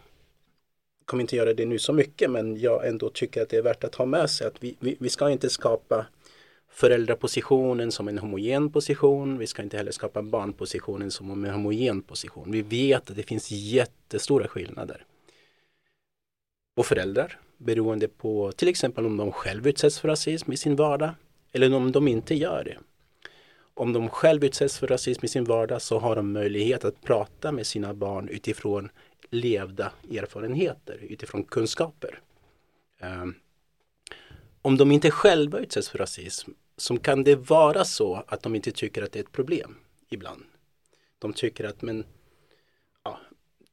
kommer 1.10 1.22
inte 1.22 1.36
göra 1.36 1.54
det 1.54 1.66
nu 1.66 1.78
så 1.78 1.92
mycket 1.92 2.30
men 2.30 2.60
jag 2.60 2.88
ändå 2.88 3.10
tycker 3.10 3.42
att 3.42 3.48
det 3.48 3.56
är 3.56 3.62
värt 3.62 3.84
att 3.84 3.94
ha 3.94 4.06
med 4.06 4.30
sig 4.30 4.46
att 4.46 4.64
vi, 4.64 4.76
vi, 4.80 4.96
vi 5.00 5.08
ska 5.08 5.30
inte 5.30 5.50
skapa 5.50 6.06
föräldrapositionen 6.68 7.92
som 7.92 8.08
en 8.08 8.18
homogen 8.18 8.72
position. 8.72 9.38
Vi 9.38 9.46
ska 9.46 9.62
inte 9.62 9.76
heller 9.76 9.92
skapa 9.92 10.22
barnpositionen 10.22 11.10
som 11.10 11.44
en 11.44 11.50
homogen 11.50 12.02
position. 12.02 12.52
Vi 12.52 12.62
vet 12.62 13.10
att 13.10 13.16
det 13.16 13.22
finns 13.22 13.50
jättestora 13.50 14.48
skillnader 14.48 15.04
på 16.76 16.82
föräldrar 16.82 17.38
beroende 17.56 18.08
på 18.08 18.52
till 18.52 18.68
exempel 18.68 19.06
om 19.06 19.16
de 19.16 19.32
själv 19.32 19.66
utsätts 19.66 19.98
för 19.98 20.08
rasism 20.08 20.52
i 20.52 20.56
sin 20.56 20.76
vardag 20.76 21.10
eller 21.52 21.74
om 21.74 21.92
de 21.92 22.08
inte 22.08 22.34
gör 22.34 22.64
det 22.64 22.78
om 23.74 23.92
de 23.92 24.08
själv 24.08 24.44
utsätts 24.44 24.78
för 24.78 24.86
rasism 24.86 25.24
i 25.24 25.28
sin 25.28 25.44
vardag 25.44 25.82
så 25.82 25.98
har 25.98 26.16
de 26.16 26.32
möjlighet 26.32 26.84
att 26.84 27.02
prata 27.02 27.52
med 27.52 27.66
sina 27.66 27.94
barn 27.94 28.28
utifrån 28.28 28.90
levda 29.30 29.92
erfarenheter, 30.10 30.98
utifrån 31.08 31.44
kunskaper. 31.44 32.20
Ehm, 32.98 33.34
om 34.62 34.76
de 34.76 34.92
inte 34.92 35.10
själva 35.10 35.58
utsätts 35.58 35.88
för 35.88 35.98
rasism 35.98 36.50
så 36.76 36.96
kan 36.96 37.24
det 37.24 37.36
vara 37.36 37.84
så 37.84 38.24
att 38.26 38.42
de 38.42 38.54
inte 38.54 38.72
tycker 38.72 39.02
att 39.02 39.12
det 39.12 39.18
är 39.18 39.22
ett 39.24 39.32
problem 39.32 39.76
ibland. 40.08 40.44
De 41.18 41.32
tycker 41.32 41.64
att 41.64 41.82
men 41.82 42.04
ja, 43.04 43.20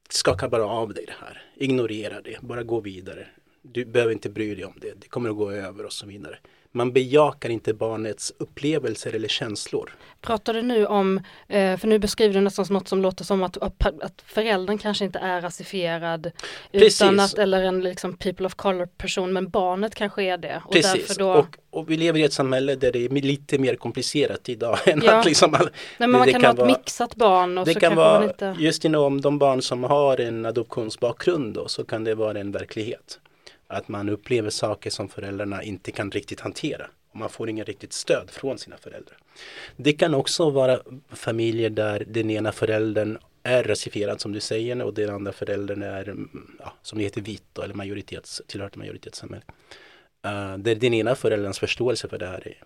skaka 0.10 0.50
bara 0.50 0.66
av 0.66 0.94
dig 0.94 1.06
det 1.06 1.16
här, 1.20 1.52
ignorera 1.56 2.22
det, 2.22 2.42
bara 2.42 2.64
gå 2.64 2.80
vidare. 2.80 3.28
Du 3.62 3.86
behöver 3.86 4.14
inte 4.14 4.30
bry 4.30 4.56
dig 4.56 4.66
om 4.66 4.74
det, 4.82 4.94
det 5.02 5.08
kommer 5.08 5.30
att 5.30 5.36
gå 5.36 5.52
över 5.52 5.86
och 5.86 5.94
så 5.94 6.06
vidare 6.06 6.40
man 6.72 6.94
bejakar 6.94 7.50
inte 7.50 7.74
barnets 7.74 8.34
upplevelser 8.38 9.16
eller 9.16 9.28
känslor. 9.28 9.96
Pratar 10.22 10.54
du 10.54 10.62
nu 10.62 10.86
om, 10.86 11.18
eh, 11.48 11.78
för 11.78 11.88
nu 11.88 12.00
beskriver 12.00 12.34
du 12.34 12.42
nästan 12.42 12.66
något 12.70 12.88
som 12.88 13.02
låter 13.02 13.24
som 13.24 13.44
att, 13.44 13.58
att 13.58 14.24
föräldern 14.26 14.78
kanske 14.78 15.06
inte 15.06 15.20
är 15.20 15.42
rasifierad 15.42 16.32
Precis. 16.72 17.02
utan 17.02 17.20
att, 17.20 17.34
eller 17.34 17.64
en 17.64 17.82
liksom 17.82 18.18
people 18.18 18.46
of 18.46 18.56
color 18.56 18.86
person 18.86 19.34
men 19.34 19.50
barnet 19.50 19.96
kanske 19.96 20.24
är 20.24 20.38
det. 20.38 20.62
Och 20.66 20.74
Precis, 20.74 21.18
då... 21.18 21.32
och, 21.32 21.58
och, 21.70 21.92
vi 21.92 21.98
lever 21.98 22.20
i 22.20 22.24
ett 22.24 22.34
samhälle 22.34 22.76
där 22.76 22.92
det 22.92 23.06
är 23.06 23.10
lite 23.10 23.58
mer 23.58 23.76
komplicerat 23.76 24.50
idag. 24.50 24.78
än 24.86 25.02
ja. 25.06 25.20
att 25.20 25.26
liksom 25.26 25.54
all, 25.54 25.64
Nej, 25.64 25.70
men 25.98 26.12
man 26.12 26.24
kan, 26.24 26.34
kan 26.34 26.44
ha 26.44 26.52
ett 26.52 26.58
vara, 26.58 26.68
mixat 26.68 27.16
barn. 27.16 27.58
Och 27.58 27.66
det 27.66 27.74
så 27.74 27.80
kan 27.80 27.96
vara, 27.96 28.24
inte... 28.24 28.56
just 28.60 28.86
inom 28.86 29.22
de 29.22 29.40
barn 29.40 29.62
som 29.62 29.84
har 29.84 30.22
en 30.22 30.46
adoptionsbakgrund 30.46 31.54
då, 31.54 31.68
så 31.68 31.86
kan 31.86 32.04
det 32.04 32.16
vara 32.16 32.40
en 32.40 32.52
verklighet. 32.52 33.20
Att 33.68 33.88
man 33.88 34.10
upplever 34.10 34.50
saker 34.50 34.90
som 34.90 35.10
föräldrarna 35.10 35.64
inte 35.64 35.92
kan 35.92 36.12
riktigt 36.12 36.40
hantera. 36.40 36.88
Och 37.12 37.16
man 37.16 37.30
får 37.30 37.50
inget 37.50 37.68
riktigt 37.68 37.94
stöd 37.94 38.30
från 38.30 38.58
sina 38.58 38.78
föräldrar. 38.78 39.18
Det 39.76 39.94
kan 39.94 40.14
också 40.14 40.50
vara 40.50 40.80
familjer 41.10 41.70
där 41.70 42.04
den 42.08 42.30
ena 42.30 42.52
föräldern 42.52 43.18
är 43.44 43.64
rasifierad 43.64 44.22
som 44.22 44.32
du 44.32 44.40
säger 44.40 44.82
och 44.82 44.94
den 44.94 45.10
andra 45.10 45.32
föräldern 45.32 45.84
är, 45.84 46.10
mm, 46.10 46.58
ja, 46.60 46.74
som 46.82 46.98
det 46.98 47.04
heter, 47.04 47.22
vit 47.22 47.44
då, 47.54 47.62
eller 47.62 47.74
majoritets, 47.74 48.42
tillhör 48.48 48.70
till 48.70 48.80
majoritetssamhället. 48.80 49.48
Uh, 50.26 50.52
eh, 50.52 50.58
där 50.58 50.76
den 50.76 50.94
ena 50.94 51.16
förälderns 51.16 51.60
förståelse 51.60 52.08
för 52.08 52.18
det 52.18 52.28
här 52.28 52.48
är 52.48 52.64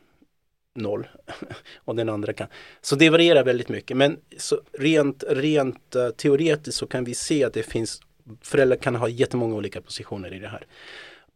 noll 0.75 1.08
och 1.75 1.96
den 1.96 2.10
andra 2.10 2.34
kan. 2.34 2.48
Så 2.81 2.96
det 2.96 3.10
varierar 3.10 3.43
väldigt 3.43 3.70
mycket 3.70 3.98
men 3.98 4.17
så 4.38 4.62
rent, 4.72 5.24
rent 5.27 5.96
uh, 5.96 6.10
teoretiskt 6.10 6.77
så 6.77 6.88
kan 6.88 7.03
vi 7.03 7.15
se 7.15 7.43
att 7.43 7.53
det 7.53 7.63
finns 7.63 8.01
föräldrar 8.41 8.77
kan 8.77 8.95
ha 8.95 9.07
jättemånga 9.07 9.55
olika 9.55 9.81
positioner 9.81 10.33
i 10.33 10.39
det 10.39 10.47
här. 10.47 10.65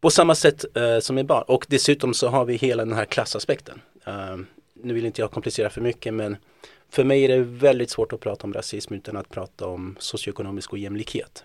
På 0.02 0.10
samma 0.10 0.36
sätt 0.36 0.78
eh, 0.78 1.00
som 1.00 1.16
med 1.16 1.26
barn 1.26 1.44
och 1.48 1.66
dessutom 1.70 2.14
så 2.14 2.28
har 2.28 2.46
vi 2.46 2.56
hela 2.56 2.86
den 2.86 2.94
här 2.94 3.06
klassaspekten. 3.06 3.82
Eh, 4.06 4.38
nu 4.74 4.94
vill 4.94 5.06
inte 5.06 5.22
jag 5.22 5.32
komplicera 5.32 5.70
för 5.70 5.82
mycket 5.82 6.14
men 6.14 6.38
för 6.90 7.04
mig 7.04 7.24
är 7.24 7.28
det 7.28 7.44
väldigt 7.44 7.90
svårt 7.90 8.14
att 8.14 8.20
prata 8.20 8.44
om 8.44 8.54
rasism 8.54 8.94
utan 8.94 9.18
att 9.18 9.30
prata 9.30 9.68
om 9.68 9.96
socioekonomisk 10.00 10.74
ojämlikhet. 10.74 11.44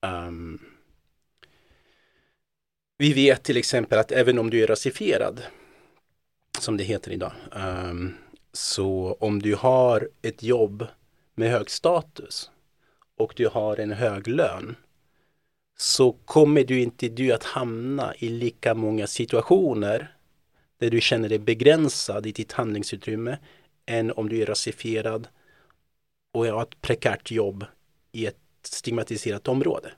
Um, 0.00 0.58
vi 2.98 3.12
vet 3.12 3.42
till 3.42 3.56
exempel 3.56 3.98
att 3.98 4.12
även 4.12 4.38
om 4.38 4.50
du 4.50 4.62
är 4.62 4.66
rasifierad, 4.66 5.42
som 6.58 6.76
det 6.76 6.84
heter 6.84 7.10
idag, 7.10 7.32
um, 7.90 8.14
så 8.52 9.16
om 9.20 9.42
du 9.42 9.54
har 9.54 10.08
ett 10.22 10.42
jobb 10.42 10.86
med 11.34 11.50
hög 11.50 11.70
status 11.70 12.50
och 13.22 13.32
du 13.36 13.48
har 13.48 13.80
en 13.80 13.92
hög 13.92 14.28
lön 14.28 14.76
så 15.76 16.12
kommer 16.12 16.64
du 16.64 16.80
inte 16.80 17.08
du 17.08 17.32
att 17.32 17.44
hamna 17.44 18.14
i 18.18 18.28
lika 18.28 18.74
många 18.74 19.06
situationer 19.06 20.16
där 20.78 20.90
du 20.90 21.00
känner 21.00 21.28
dig 21.28 21.38
begränsad 21.38 22.26
i 22.26 22.32
ditt 22.32 22.52
handlingsutrymme 22.52 23.38
än 23.86 24.12
om 24.12 24.28
du 24.28 24.42
är 24.42 24.46
rasifierad 24.46 25.28
och 26.32 26.46
har 26.46 26.62
ett 26.62 26.80
prekärt 26.80 27.30
jobb 27.30 27.64
i 28.12 28.26
ett 28.26 28.36
stigmatiserat 28.62 29.48
område. 29.48 29.92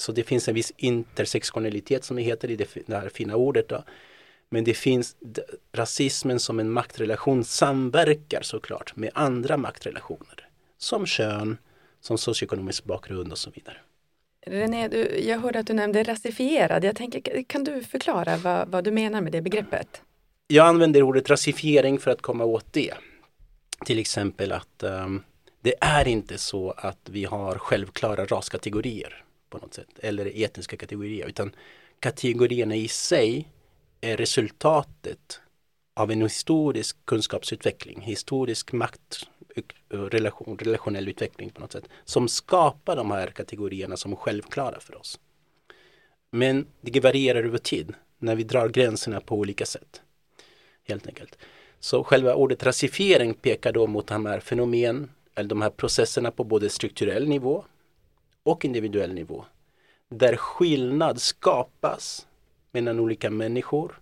Så 0.00 0.12
det 0.12 0.22
finns 0.22 0.48
en 0.48 0.54
viss 0.54 0.72
intersektionalitet 0.76 2.04
som 2.04 2.16
det 2.16 2.22
heter 2.22 2.50
i 2.50 2.56
det, 2.56 2.88
här 2.88 3.08
fina 3.08 3.36
ordet. 3.36 3.68
Då. 3.68 3.84
Men 4.48 4.64
det 4.64 4.74
finns 4.74 5.16
rasismen 5.72 6.40
som 6.40 6.60
en 6.60 6.70
maktrelation 6.70 7.44
samverkar 7.44 8.42
såklart 8.42 8.96
med 8.96 9.10
andra 9.14 9.56
maktrelationer. 9.56 10.48
Som 10.78 11.06
kön, 11.06 11.58
som 12.00 12.18
socioekonomisk 12.18 12.84
bakgrund 12.84 13.32
och 13.32 13.38
så 13.38 13.50
vidare. 13.50 13.76
René, 14.46 14.88
du, 14.88 15.18
jag 15.18 15.38
hörde 15.38 15.58
att 15.58 15.66
du 15.66 15.72
nämnde 15.72 16.02
rasifierad. 16.02 16.84
Jag 16.84 16.96
tänker, 16.96 17.42
kan 17.42 17.64
du 17.64 17.82
förklara 17.82 18.36
vad, 18.36 18.68
vad 18.68 18.84
du 18.84 18.90
menar 18.90 19.20
med 19.20 19.32
det 19.32 19.42
begreppet? 19.42 20.02
Jag 20.46 20.66
använder 20.66 21.02
ordet 21.02 21.30
rasifiering 21.30 21.98
för 21.98 22.10
att 22.10 22.22
komma 22.22 22.44
åt 22.44 22.72
det. 22.72 22.94
Till 23.84 23.98
exempel 23.98 24.52
att 24.52 24.82
um, 24.82 25.22
det 25.60 25.74
är 25.80 26.08
inte 26.08 26.38
så 26.38 26.70
att 26.70 27.08
vi 27.10 27.24
har 27.24 27.58
självklara 27.58 28.24
raskategorier 28.24 29.24
på 29.50 29.58
något 29.58 29.74
sätt 29.74 29.98
eller 29.98 30.42
etniska 30.44 30.76
kategorier 30.76 31.26
utan 31.26 31.54
kategorierna 32.00 32.76
i 32.76 32.88
sig 32.88 33.48
är 34.00 34.16
resultatet 34.16 35.40
av 35.94 36.10
en 36.10 36.22
historisk 36.22 36.96
kunskapsutveckling, 37.04 38.00
historisk 38.00 38.72
makt, 38.72 39.26
Eh, 39.56 39.98
relation, 39.98 40.58
relationell 40.58 41.08
utveckling 41.08 41.50
på 41.50 41.60
något 41.60 41.72
sätt 41.72 41.88
som 42.04 42.28
skapar 42.28 42.96
de 42.96 43.10
här 43.10 43.26
kategorierna 43.26 43.96
som 43.96 44.12
är 44.12 44.16
självklara 44.16 44.80
för 44.80 44.98
oss. 44.98 45.20
Men 46.30 46.66
det 46.80 47.00
varierar 47.00 47.44
över 47.44 47.58
tid 47.58 47.94
när 48.18 48.34
vi 48.34 48.44
drar 48.44 48.68
gränserna 48.68 49.20
på 49.20 49.36
olika 49.36 49.66
sätt. 49.66 50.02
Helt 50.88 51.06
enkelt. 51.06 51.38
Så 51.80 52.04
själva 52.04 52.34
ordet 52.34 52.62
rasifiering 52.62 53.34
pekar 53.34 53.72
då 53.72 53.86
mot 53.86 54.06
de 54.06 54.26
här 54.26 54.40
fenomen 54.40 55.10
eller 55.34 55.48
de 55.48 55.62
här 55.62 55.70
processerna 55.70 56.30
på 56.30 56.44
både 56.44 56.70
strukturell 56.70 57.28
nivå 57.28 57.64
och 58.42 58.64
individuell 58.64 59.14
nivå. 59.14 59.44
Där 60.08 60.36
skillnad 60.36 61.20
skapas 61.20 62.26
mellan 62.72 63.00
olika 63.00 63.30
människor 63.30 64.00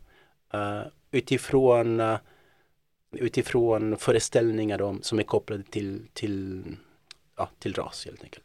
uh, 0.54 0.82
utifrån, 1.10 2.00
uh, 2.00 2.18
utifrån 3.12 3.96
föreställningar 3.96 4.82
om, 4.82 5.02
som 5.02 5.18
är 5.18 5.22
kopplade 5.22 5.62
till, 5.62 6.02
till, 6.12 6.62
ja, 7.36 7.50
till 7.58 7.74
ras 7.74 8.04
helt 8.04 8.22
enkelt. 8.22 8.44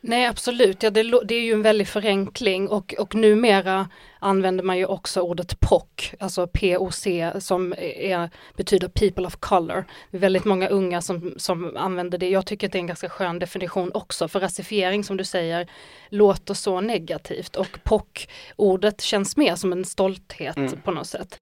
Nej 0.00 0.26
absolut, 0.26 0.82
ja, 0.82 0.90
det, 0.90 1.02
det, 1.24 1.34
är 1.34 1.40
ju 1.40 1.52
en 1.52 1.62
väldig 1.62 1.88
förenkling 1.88 2.68
och, 2.68 2.94
och 2.98 3.14
numera 3.14 3.88
använder 4.18 4.64
man 4.64 4.78
ju 4.78 4.86
också 4.86 5.20
ordet 5.20 5.60
POC, 5.60 6.14
alltså 6.18 6.46
POC 6.46 7.06
som 7.38 7.74
är, 7.78 8.30
betyder 8.56 8.88
People 8.88 9.26
of 9.26 9.36
Color. 9.36 9.84
Det 10.10 10.16
är 10.16 10.20
väldigt 10.20 10.44
många 10.44 10.68
unga 10.68 11.02
som, 11.02 11.34
som 11.36 11.76
använder 11.76 12.18
det. 12.18 12.28
Jag 12.28 12.46
tycker 12.46 12.66
att 12.66 12.72
det 12.72 12.78
är 12.78 12.80
en 12.80 12.86
ganska 12.86 13.08
skön 13.08 13.38
definition 13.38 13.90
också 13.94 14.28
för 14.28 14.40
rasifiering 14.40 15.04
som 15.04 15.16
du 15.16 15.24
säger 15.24 15.70
låter 16.08 16.54
så 16.54 16.80
negativt 16.80 17.56
och 17.56 17.78
POC-ordet 17.84 19.00
känns 19.00 19.36
mer 19.36 19.54
som 19.54 19.72
en 19.72 19.84
stolthet 19.84 20.56
mm. 20.56 20.80
på 20.84 20.90
något 20.90 21.06
sätt 21.06 21.38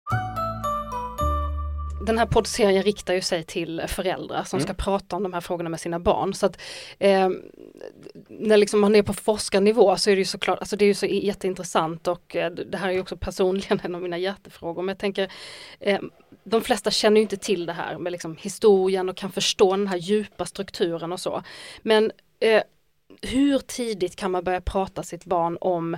den 2.00 2.18
här 2.18 2.26
poddserien 2.26 2.82
riktar 2.82 3.14
ju 3.14 3.20
sig 3.20 3.42
till 3.42 3.82
föräldrar 3.88 4.44
som 4.44 4.56
mm. 4.56 4.66
ska 4.66 4.74
prata 4.74 5.16
om 5.16 5.22
de 5.22 5.32
här 5.32 5.40
frågorna 5.40 5.70
med 5.70 5.80
sina 5.80 5.98
barn. 5.98 6.34
Så 6.34 6.46
att 6.46 6.60
eh, 6.98 7.28
när 8.28 8.56
liksom 8.56 8.80
man 8.80 8.94
är 8.94 9.02
på 9.02 9.14
forskarnivå 9.14 9.96
så 9.96 10.10
är 10.10 10.14
det 10.14 10.20
ju 10.20 10.24
såklart, 10.24 10.58
alltså 10.58 10.76
det 10.76 10.84
är 10.84 10.86
ju 10.86 10.94
så 10.94 11.06
jätteintressant 11.06 12.08
och 12.08 12.36
eh, 12.36 12.50
det 12.50 12.78
här 12.78 12.88
är 12.88 12.92
ju 12.92 13.00
också 13.00 13.16
personligen 13.16 13.80
en 13.84 13.94
av 13.94 14.02
mina 14.02 14.18
hjärtefrågor. 14.18 14.82
Men 14.82 14.88
jag 14.88 14.98
tänker, 14.98 15.32
eh, 15.80 16.00
de 16.44 16.62
flesta 16.62 16.90
känner 16.90 17.16
ju 17.16 17.22
inte 17.22 17.36
till 17.36 17.66
det 17.66 17.72
här 17.72 17.98
med 17.98 18.12
liksom 18.12 18.36
historien 18.36 19.08
och 19.08 19.16
kan 19.16 19.32
förstå 19.32 19.76
den 19.76 19.86
här 19.86 19.96
djupa 19.96 20.46
strukturen 20.46 21.12
och 21.12 21.20
så. 21.20 21.42
Men 21.82 22.12
eh, 22.40 22.62
hur 23.22 23.58
tidigt 23.58 24.16
kan 24.16 24.30
man 24.30 24.44
börja 24.44 24.60
prata 24.60 25.02
sitt 25.02 25.24
barn 25.24 25.58
om 25.60 25.96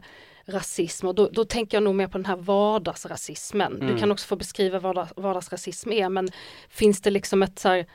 rasism 0.53 1.07
och 1.07 1.15
då, 1.15 1.29
då, 1.33 1.45
tänker 1.45 1.77
jag 1.77 1.83
nog 1.83 1.95
mer 1.95 2.07
på 2.07 2.19
den 2.19 2.25
här 2.25 2.37
vardagsrasismen. 2.37 3.77
Mm. 3.77 3.87
Du 3.87 4.01
kan 4.01 4.13
också 4.13 4.27
få 4.27 4.37
beskriva 4.37 4.79
vad 4.79 4.95
vardags, 4.95 5.13
vardagsrasism 5.17 5.93
är 5.93 6.09
men 6.09 6.29
finns 6.69 7.01
det 7.01 7.11
liksom 7.11 7.43
ett 7.43 7.59
så 7.59 7.69
här, 7.69 7.87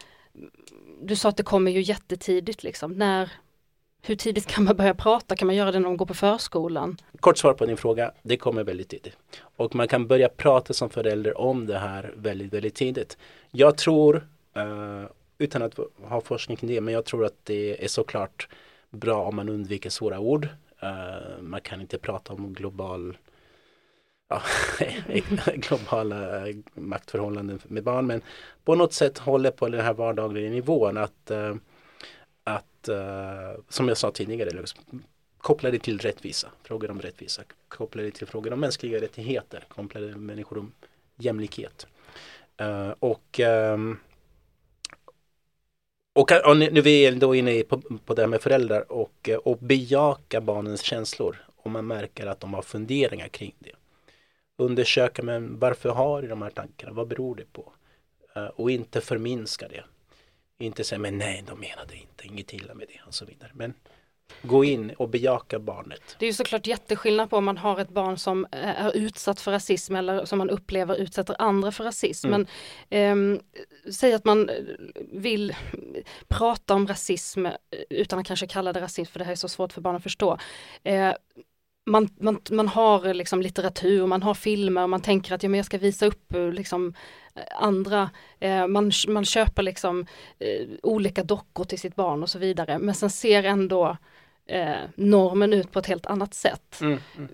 du 1.01 1.15
sa 1.15 1.29
att 1.29 1.37
det 1.37 1.43
kommer 1.43 1.71
ju 1.71 1.81
jättetidigt 1.81 2.63
liksom, 2.63 2.91
när 2.91 3.31
hur 4.01 4.15
tidigt 4.15 4.47
kan 4.47 4.63
man 4.63 4.75
börja 4.75 4.93
prata? 4.93 5.35
Kan 5.35 5.45
man 5.45 5.55
göra 5.55 5.71
det 5.71 5.79
när 5.79 5.85
de 5.85 5.97
går 5.97 6.05
på 6.05 6.13
förskolan? 6.13 6.97
Kort 7.19 7.37
svar 7.37 7.53
på 7.53 7.65
din 7.65 7.77
fråga, 7.77 8.11
det 8.23 8.37
kommer 8.37 8.63
väldigt 8.63 8.89
tidigt. 8.89 9.17
Och 9.39 9.75
man 9.75 9.87
kan 9.87 10.07
börja 10.07 10.29
prata 10.29 10.73
som 10.73 10.89
förälder 10.89 11.37
om 11.37 11.65
det 11.65 11.77
här 11.77 12.13
väldigt, 12.15 12.53
väldigt 12.53 12.75
tidigt. 12.75 13.17
Jag 13.51 13.77
tror, 13.77 14.15
uh, 14.57 15.05
utan 15.37 15.61
att 15.61 15.79
ha 16.03 16.21
forskning 16.21 16.57
kring 16.57 16.69
det, 16.69 16.81
men 16.81 16.93
jag 16.93 17.05
tror 17.05 17.25
att 17.25 17.35
det 17.43 17.83
är 17.83 17.87
såklart 17.87 18.47
bra 18.89 19.23
om 19.23 19.35
man 19.35 19.49
undviker 19.49 19.89
svåra 19.89 20.19
ord. 20.19 20.47
Uh, 20.83 21.41
man 21.41 21.61
kan 21.61 21.81
inte 21.81 21.97
prata 21.97 22.33
om 22.33 22.53
global 22.53 23.17
ja, 24.27 24.41
globala 25.55 26.45
maktförhållanden 26.73 27.59
med 27.63 27.83
barn 27.83 28.07
men 28.07 28.21
på 28.63 28.75
något 28.75 28.93
sätt 28.93 29.17
håller 29.17 29.51
på 29.51 29.69
den 29.69 29.81
här 29.81 29.93
vardagliga 29.93 30.49
nivån 30.49 30.97
att, 30.97 31.31
uh, 31.31 31.55
att 32.43 32.89
uh, 32.89 33.61
som 33.69 33.87
jag 33.87 33.97
sa 33.97 34.11
tidigare 34.11 34.49
liksom, 34.49 35.03
koppla 35.37 35.71
det 35.71 35.79
till 35.79 35.99
rättvisa, 35.99 36.47
frågor 36.63 36.91
om 36.91 37.01
rättvisa, 37.01 37.43
koppla 37.67 38.01
det 38.01 38.11
till 38.11 38.27
frågor 38.27 38.53
om 38.53 38.59
mänskliga 38.59 39.01
rättigheter, 39.01 39.63
koppla 39.67 40.01
det 40.01 40.07
till 40.07 40.17
människor 40.17 40.57
om 40.57 40.71
jämlikhet. 41.15 41.87
och 42.99 43.39
um, 43.39 43.99
och, 46.17 46.31
och 46.31 46.57
nu 46.57 46.65
är 46.65 46.81
vi 46.81 47.11
då 47.11 47.35
inne 47.35 47.63
på, 47.63 47.81
på 48.05 48.13
det 48.13 48.21
här 48.21 48.27
med 48.27 48.41
föräldrar 48.41 48.91
och, 48.91 49.29
eh, 49.29 49.37
och 49.37 49.57
bejaka 49.57 50.41
barnens 50.41 50.81
känslor. 50.81 51.37
Om 51.55 51.71
man 51.71 51.87
märker 51.87 52.27
att 52.27 52.39
de 52.39 52.53
har 52.53 52.61
funderingar 52.61 53.27
kring 53.27 53.55
det. 53.59 53.71
Undersöka 54.57 55.23
men 55.23 55.59
varför 55.59 55.89
har 55.89 56.21
de 56.21 56.27
de 56.27 56.41
här 56.41 56.49
tankarna? 56.49 56.93
Vad 56.93 57.07
beror 57.07 57.35
det 57.35 57.53
på? 57.53 57.73
Eh, 58.35 58.45
och 58.45 58.71
inte 58.71 59.01
förminska 59.01 59.67
det. 59.67 59.83
Inte 60.59 60.83
säga 60.83 60.99
men 60.99 61.17
nej, 61.17 61.43
de 61.47 61.59
menade 61.59 61.95
inte, 61.95 62.27
inget 62.27 62.53
illa 62.53 62.73
med 62.73 62.87
det 62.87 63.07
och 63.07 63.13
så 63.13 63.25
vidare. 63.25 63.51
Men 63.53 63.73
gå 64.41 64.63
in 64.63 64.91
och 64.97 65.09
bejaka 65.09 65.59
barnet. 65.59 66.15
Det 66.19 66.25
är 66.25 66.27
ju 66.27 66.33
såklart 66.33 66.67
jätteskillnad 66.67 67.29
på 67.29 67.37
om 67.37 67.45
man 67.45 67.57
har 67.57 67.79
ett 67.79 67.89
barn 67.89 68.17
som 68.17 68.45
eh, 68.51 68.85
är 68.85 68.95
utsatt 68.95 69.41
för 69.41 69.51
rasism 69.51 69.95
eller 69.95 70.25
som 70.25 70.37
man 70.37 70.49
upplever 70.49 70.95
utsätter 70.95 71.35
andra 71.39 71.71
för 71.71 71.83
rasism. 71.83 72.27
Mm. 72.27 72.47
Men 72.89 73.33
eh, 73.35 73.41
säg 73.91 74.13
att 74.13 74.25
man 74.25 74.49
vill 75.11 75.55
prata 76.27 76.73
om 76.73 76.87
rasism 76.87 77.45
eh, 77.45 77.53
utan 77.89 78.19
att 78.19 78.27
kanske 78.27 78.47
kalla 78.47 78.73
det 78.73 78.81
rasism 78.81 79.11
för 79.11 79.19
det 79.19 79.25
här 79.25 79.31
är 79.31 79.35
så 79.35 79.49
svårt 79.49 79.73
för 79.73 79.81
barn 79.81 79.95
att 79.95 80.03
förstå. 80.03 80.37
Eh, 80.83 81.13
man, 81.87 82.09
man, 82.19 82.39
man 82.51 82.67
har 82.67 83.13
liksom 83.13 83.41
litteratur, 83.41 84.05
man 84.05 84.23
har 84.23 84.33
filmer 84.33 84.83
och 84.83 84.89
man 84.89 85.01
tänker 85.01 85.35
att 85.35 85.43
ja, 85.43 85.49
men 85.49 85.57
jag 85.57 85.65
ska 85.65 85.77
visa 85.77 86.05
upp 86.05 86.33
eh, 86.33 86.51
liksom, 86.51 86.93
andra, 87.59 88.09
eh, 88.39 88.67
man, 88.67 88.91
man 89.07 89.25
köper 89.25 89.63
liksom 89.63 90.05
eh, 90.39 90.67
olika 90.83 91.23
dockor 91.23 91.63
till 91.63 91.79
sitt 91.79 91.95
barn 91.95 92.23
och 92.23 92.29
så 92.29 92.39
vidare 92.39 92.79
men 92.79 92.95
sen 92.95 93.09
ser 93.09 93.43
ändå 93.43 93.97
eh, 94.47 94.75
normen 94.95 95.53
ut 95.53 95.71
på 95.71 95.79
ett 95.79 95.87
helt 95.87 96.05
annat 96.05 96.33
sätt. 96.33 96.81
Mm, 96.81 96.99
mm. 97.17 97.29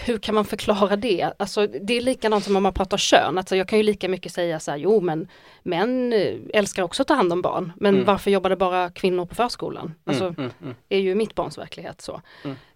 Hur 0.00 0.18
kan 0.18 0.34
man 0.34 0.44
förklara 0.44 0.96
det? 0.96 1.32
Alltså 1.38 1.66
det 1.66 1.96
är 1.96 2.00
likadant 2.00 2.44
som 2.44 2.56
om 2.56 2.62
man 2.62 2.74
pratar 2.74 2.96
kön, 2.96 3.38
alltså 3.38 3.56
jag 3.56 3.68
kan 3.68 3.78
ju 3.78 3.82
lika 3.82 4.08
mycket 4.08 4.32
säga 4.32 4.60
så 4.60 4.70
här, 4.70 4.78
jo 4.78 5.00
men 5.00 5.28
män 5.62 6.12
eh, 6.12 6.34
älskar 6.54 6.82
också 6.82 7.02
att 7.02 7.08
ta 7.08 7.14
hand 7.14 7.32
om 7.32 7.42
barn, 7.42 7.72
men 7.76 7.94
mm. 7.94 8.06
varför 8.06 8.30
jobbar 8.30 8.50
det 8.50 8.56
bara 8.56 8.90
kvinnor 8.90 9.26
på 9.26 9.34
förskolan? 9.34 9.86
Mm, 9.86 9.96
alltså 10.04 10.24
mm, 10.24 10.50
mm. 10.62 10.74
är 10.88 10.98
ju 10.98 11.14
mitt 11.14 11.34
barns 11.34 11.58
verklighet 11.58 12.00
så. 12.00 12.22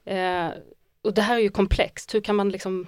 Eh, 0.05 0.49
och 1.03 1.15
det 1.15 1.23
här 1.23 1.37
är 1.37 1.41
ju 1.41 1.49
komplext, 1.49 2.15
hur 2.15 2.21
kan 2.21 2.37
man 2.37 2.49
liksom 2.49 2.87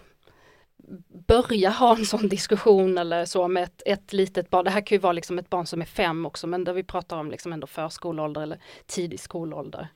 börja 1.27 1.70
ha 1.70 1.96
en 1.96 2.07
sån 2.07 2.29
diskussion 2.29 2.98
eller 2.98 3.24
så 3.24 3.48
med 3.48 3.62
ett, 3.62 3.83
ett 3.87 4.12
litet 4.12 4.50
barn. 4.50 4.64
Det 4.64 4.70
här 4.70 4.81
kan 4.81 4.96
ju 4.96 5.00
vara 5.00 5.12
liksom 5.12 5.38
ett 5.38 5.50
barn 5.50 5.66
som 5.66 5.81
är 5.81 5.87
fem 5.87 6.27
också 6.27 6.46
men 6.46 6.64
där 6.64 6.72
vi 6.72 6.83
pratar 6.83 7.16
om 7.16 7.31
liksom 7.31 7.53
ändå 7.53 7.66
förskoleålder 7.66 8.40
eller 8.40 8.59
tidig 8.87 9.20
skolålder. 9.20 9.88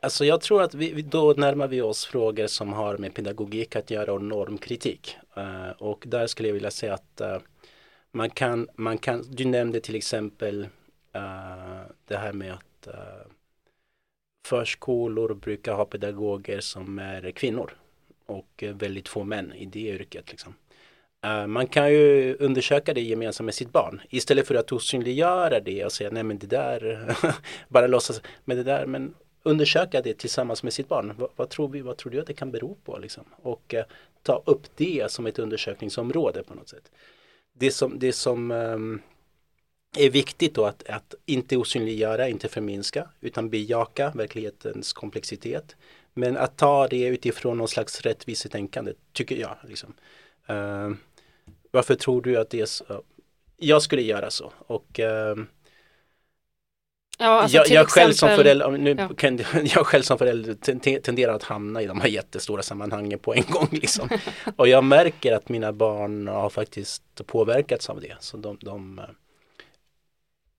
Alltså 0.00 0.24
jag 0.24 0.40
tror 0.40 0.62
att 0.62 0.74
vi, 0.74 1.02
då 1.02 1.34
närmar 1.36 1.68
vi 1.68 1.80
oss 1.80 2.04
frågor 2.06 2.46
som 2.46 2.72
har 2.72 2.98
med 2.98 3.14
pedagogik 3.14 3.76
att 3.76 3.90
göra 3.90 4.12
och 4.12 4.22
normkritik. 4.22 5.16
Uh, 5.38 5.70
och 5.70 6.04
där 6.06 6.26
skulle 6.26 6.48
jag 6.48 6.54
vilja 6.54 6.70
säga 6.70 6.94
att 6.94 7.20
uh, 7.20 7.38
man, 8.12 8.30
kan, 8.30 8.68
man 8.74 8.98
kan, 8.98 9.24
du 9.28 9.44
nämnde 9.44 9.80
till 9.80 9.94
exempel 9.94 10.62
uh, 11.16 11.82
det 12.08 12.16
här 12.16 12.32
med 12.32 12.52
att 12.52 12.88
förskolor 14.44 15.34
brukar 15.34 15.74
ha 15.74 15.84
pedagoger 15.84 16.60
som 16.60 16.98
är 16.98 17.30
kvinnor 17.30 17.70
och 18.26 18.64
väldigt 18.74 19.08
få 19.08 19.24
män 19.24 19.52
i 19.52 19.66
det 19.66 19.80
yrket. 19.80 20.30
Liksom. 20.30 20.54
Eh, 21.24 21.46
man 21.46 21.66
kan 21.66 21.92
ju 21.92 22.36
undersöka 22.36 22.94
det 22.94 23.00
gemensamt 23.00 23.44
med 23.44 23.54
sitt 23.54 23.72
barn 23.72 24.00
istället 24.10 24.46
för 24.46 24.54
att 24.54 24.72
osynliggöra 24.72 25.60
det 25.60 25.84
och 25.84 25.92
säga 25.92 26.10
nej 26.10 26.22
men 26.22 26.38
det 26.38 26.46
där, 26.46 27.14
bara 27.68 27.86
låtsas, 27.86 28.22
men 28.44 28.56
det 28.56 28.62
där, 28.62 28.86
men 28.86 29.14
undersöka 29.42 30.00
det 30.00 30.14
tillsammans 30.14 30.62
med 30.62 30.72
sitt 30.72 30.88
barn. 30.88 31.14
Vad, 31.18 31.30
vad, 31.36 31.48
tror 31.48 31.68
vi, 31.68 31.80
vad 31.80 31.96
tror 31.96 32.12
du 32.12 32.20
att 32.20 32.26
det 32.26 32.34
kan 32.34 32.50
bero 32.50 32.76
på? 32.84 32.98
Liksom? 32.98 33.24
Och 33.42 33.74
eh, 33.74 33.84
ta 34.22 34.42
upp 34.46 34.62
det 34.76 35.10
som 35.10 35.26
ett 35.26 35.38
undersökningsområde 35.38 36.42
på 36.42 36.54
något 36.54 36.68
sätt. 36.68 36.90
Det 37.52 37.70
som, 37.70 37.98
det 37.98 38.12
som 38.12 38.50
um, 38.50 39.02
är 39.96 40.10
viktigt 40.10 40.54
då 40.54 40.64
att, 40.64 40.88
att 40.88 41.14
inte 41.26 41.56
osynliggöra, 41.56 42.28
inte 42.28 42.48
förminska 42.48 43.08
utan 43.20 43.50
bejaka 43.50 44.12
verklighetens 44.14 44.92
komplexitet. 44.92 45.76
Men 46.14 46.36
att 46.36 46.56
ta 46.56 46.88
det 46.88 47.06
utifrån 47.06 47.58
någon 47.58 47.68
slags 47.68 48.00
rättvisetänkande 48.00 48.92
tycker 49.12 49.36
jag. 49.36 49.56
Liksom. 49.68 49.94
Uh, 50.50 50.90
varför 51.70 51.94
tror 51.94 52.22
du 52.22 52.36
att 52.36 52.50
det 52.50 52.60
är 52.60 52.66
så? 52.66 53.02
Jag 53.56 53.82
skulle 53.82 54.02
göra 54.02 54.30
så 54.30 54.52
och 54.58 54.98
uh, 54.98 55.44
Ja, 57.18 57.26
alltså 57.26 57.56
jag, 57.56 57.68
jag 57.68 57.88
själv 57.88 58.12
som 58.12 58.28
förälder, 58.28 58.70
nu 58.70 58.96
ja. 58.98 59.08
kan, 59.16 59.38
jag 59.64 59.86
själv 59.86 60.02
som 60.02 60.18
förälder 60.18 60.54
tenderar 61.00 61.34
att 61.34 61.42
hamna 61.42 61.82
i 61.82 61.86
de 61.86 62.00
här 62.00 62.08
jättestora 62.08 62.62
sammanhangen 62.62 63.18
på 63.18 63.34
en 63.34 63.44
gång. 63.48 63.68
Liksom. 63.70 64.08
och 64.56 64.68
jag 64.68 64.84
märker 64.84 65.32
att 65.32 65.48
mina 65.48 65.72
barn 65.72 66.28
har 66.28 66.50
faktiskt 66.50 67.26
påverkats 67.26 67.90
av 67.90 68.00
det. 68.00 68.16
Så 68.20 68.36
de, 68.36 68.58
de 68.60 69.00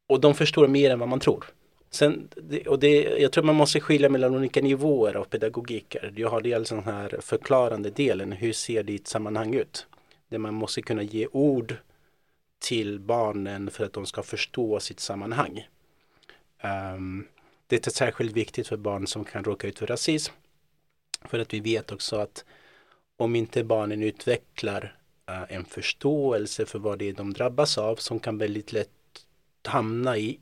och 0.08 0.20
de 0.20 0.36
förstår 0.36 0.68
mer 0.68 0.92
än 0.92 1.00
vad 1.00 1.10
man 1.10 1.20
tror. 1.20 1.46
Sen, 1.90 2.30
och 2.68 2.80
det, 2.80 3.02
jag 3.02 3.32
tror 3.32 3.44
man 3.44 3.56
måste 3.56 3.80
skilja 3.80 4.10
mellan 4.10 4.36
olika 4.36 4.62
nivåer 4.62 5.16
av 5.16 5.24
pedagogiker. 5.24 6.12
Du 6.16 6.26
har 6.26 6.42
dels 6.42 6.70
den 6.70 6.84
här 6.84 7.20
förklarande 7.22 7.90
delen, 7.90 8.32
hur 8.32 8.54
ser 8.54 8.84
ditt 8.84 9.08
sammanhang 9.08 9.54
ut? 9.54 9.88
Där 10.30 10.38
man 10.38 10.54
måste 10.54 10.82
kunna 10.82 11.04
ge 11.04 11.28
ord 11.32 11.76
till 12.60 13.00
barnen 13.00 13.72
för 13.72 13.86
att 13.86 13.94
de 13.94 14.06
ska 14.06 14.24
förstå 14.24 14.80
sitt 14.80 15.00
sammanhang. 15.00 15.68
Um, 16.96 17.28
det 17.68 17.88
är 17.88 17.92
särskilt 17.92 18.34
viktigt 18.34 18.68
för 18.68 18.78
barn 18.78 19.08
som 19.08 19.24
kan 19.24 19.44
råka 19.44 19.68
ut 19.68 19.80
för 19.80 19.88
rasism. 19.88 20.34
För 21.22 21.40
att 21.40 21.54
vi 21.54 21.60
vet 21.60 21.92
också 21.92 22.16
att 22.16 22.46
om 23.18 23.36
inte 23.36 23.64
barnen 23.64 24.04
utvecklar 24.04 24.96
uh, 25.30 25.44
en 25.50 25.66
förståelse 25.66 26.66
för 26.66 26.80
vad 26.80 27.00
det 27.00 27.10
är 27.10 27.14
de 27.14 27.34
drabbas 27.34 27.78
av 27.78 27.96
som 27.96 28.20
kan 28.20 28.38
väldigt 28.38 28.74
lätt 28.74 28.95
hamna 29.68 30.18
i 30.18 30.40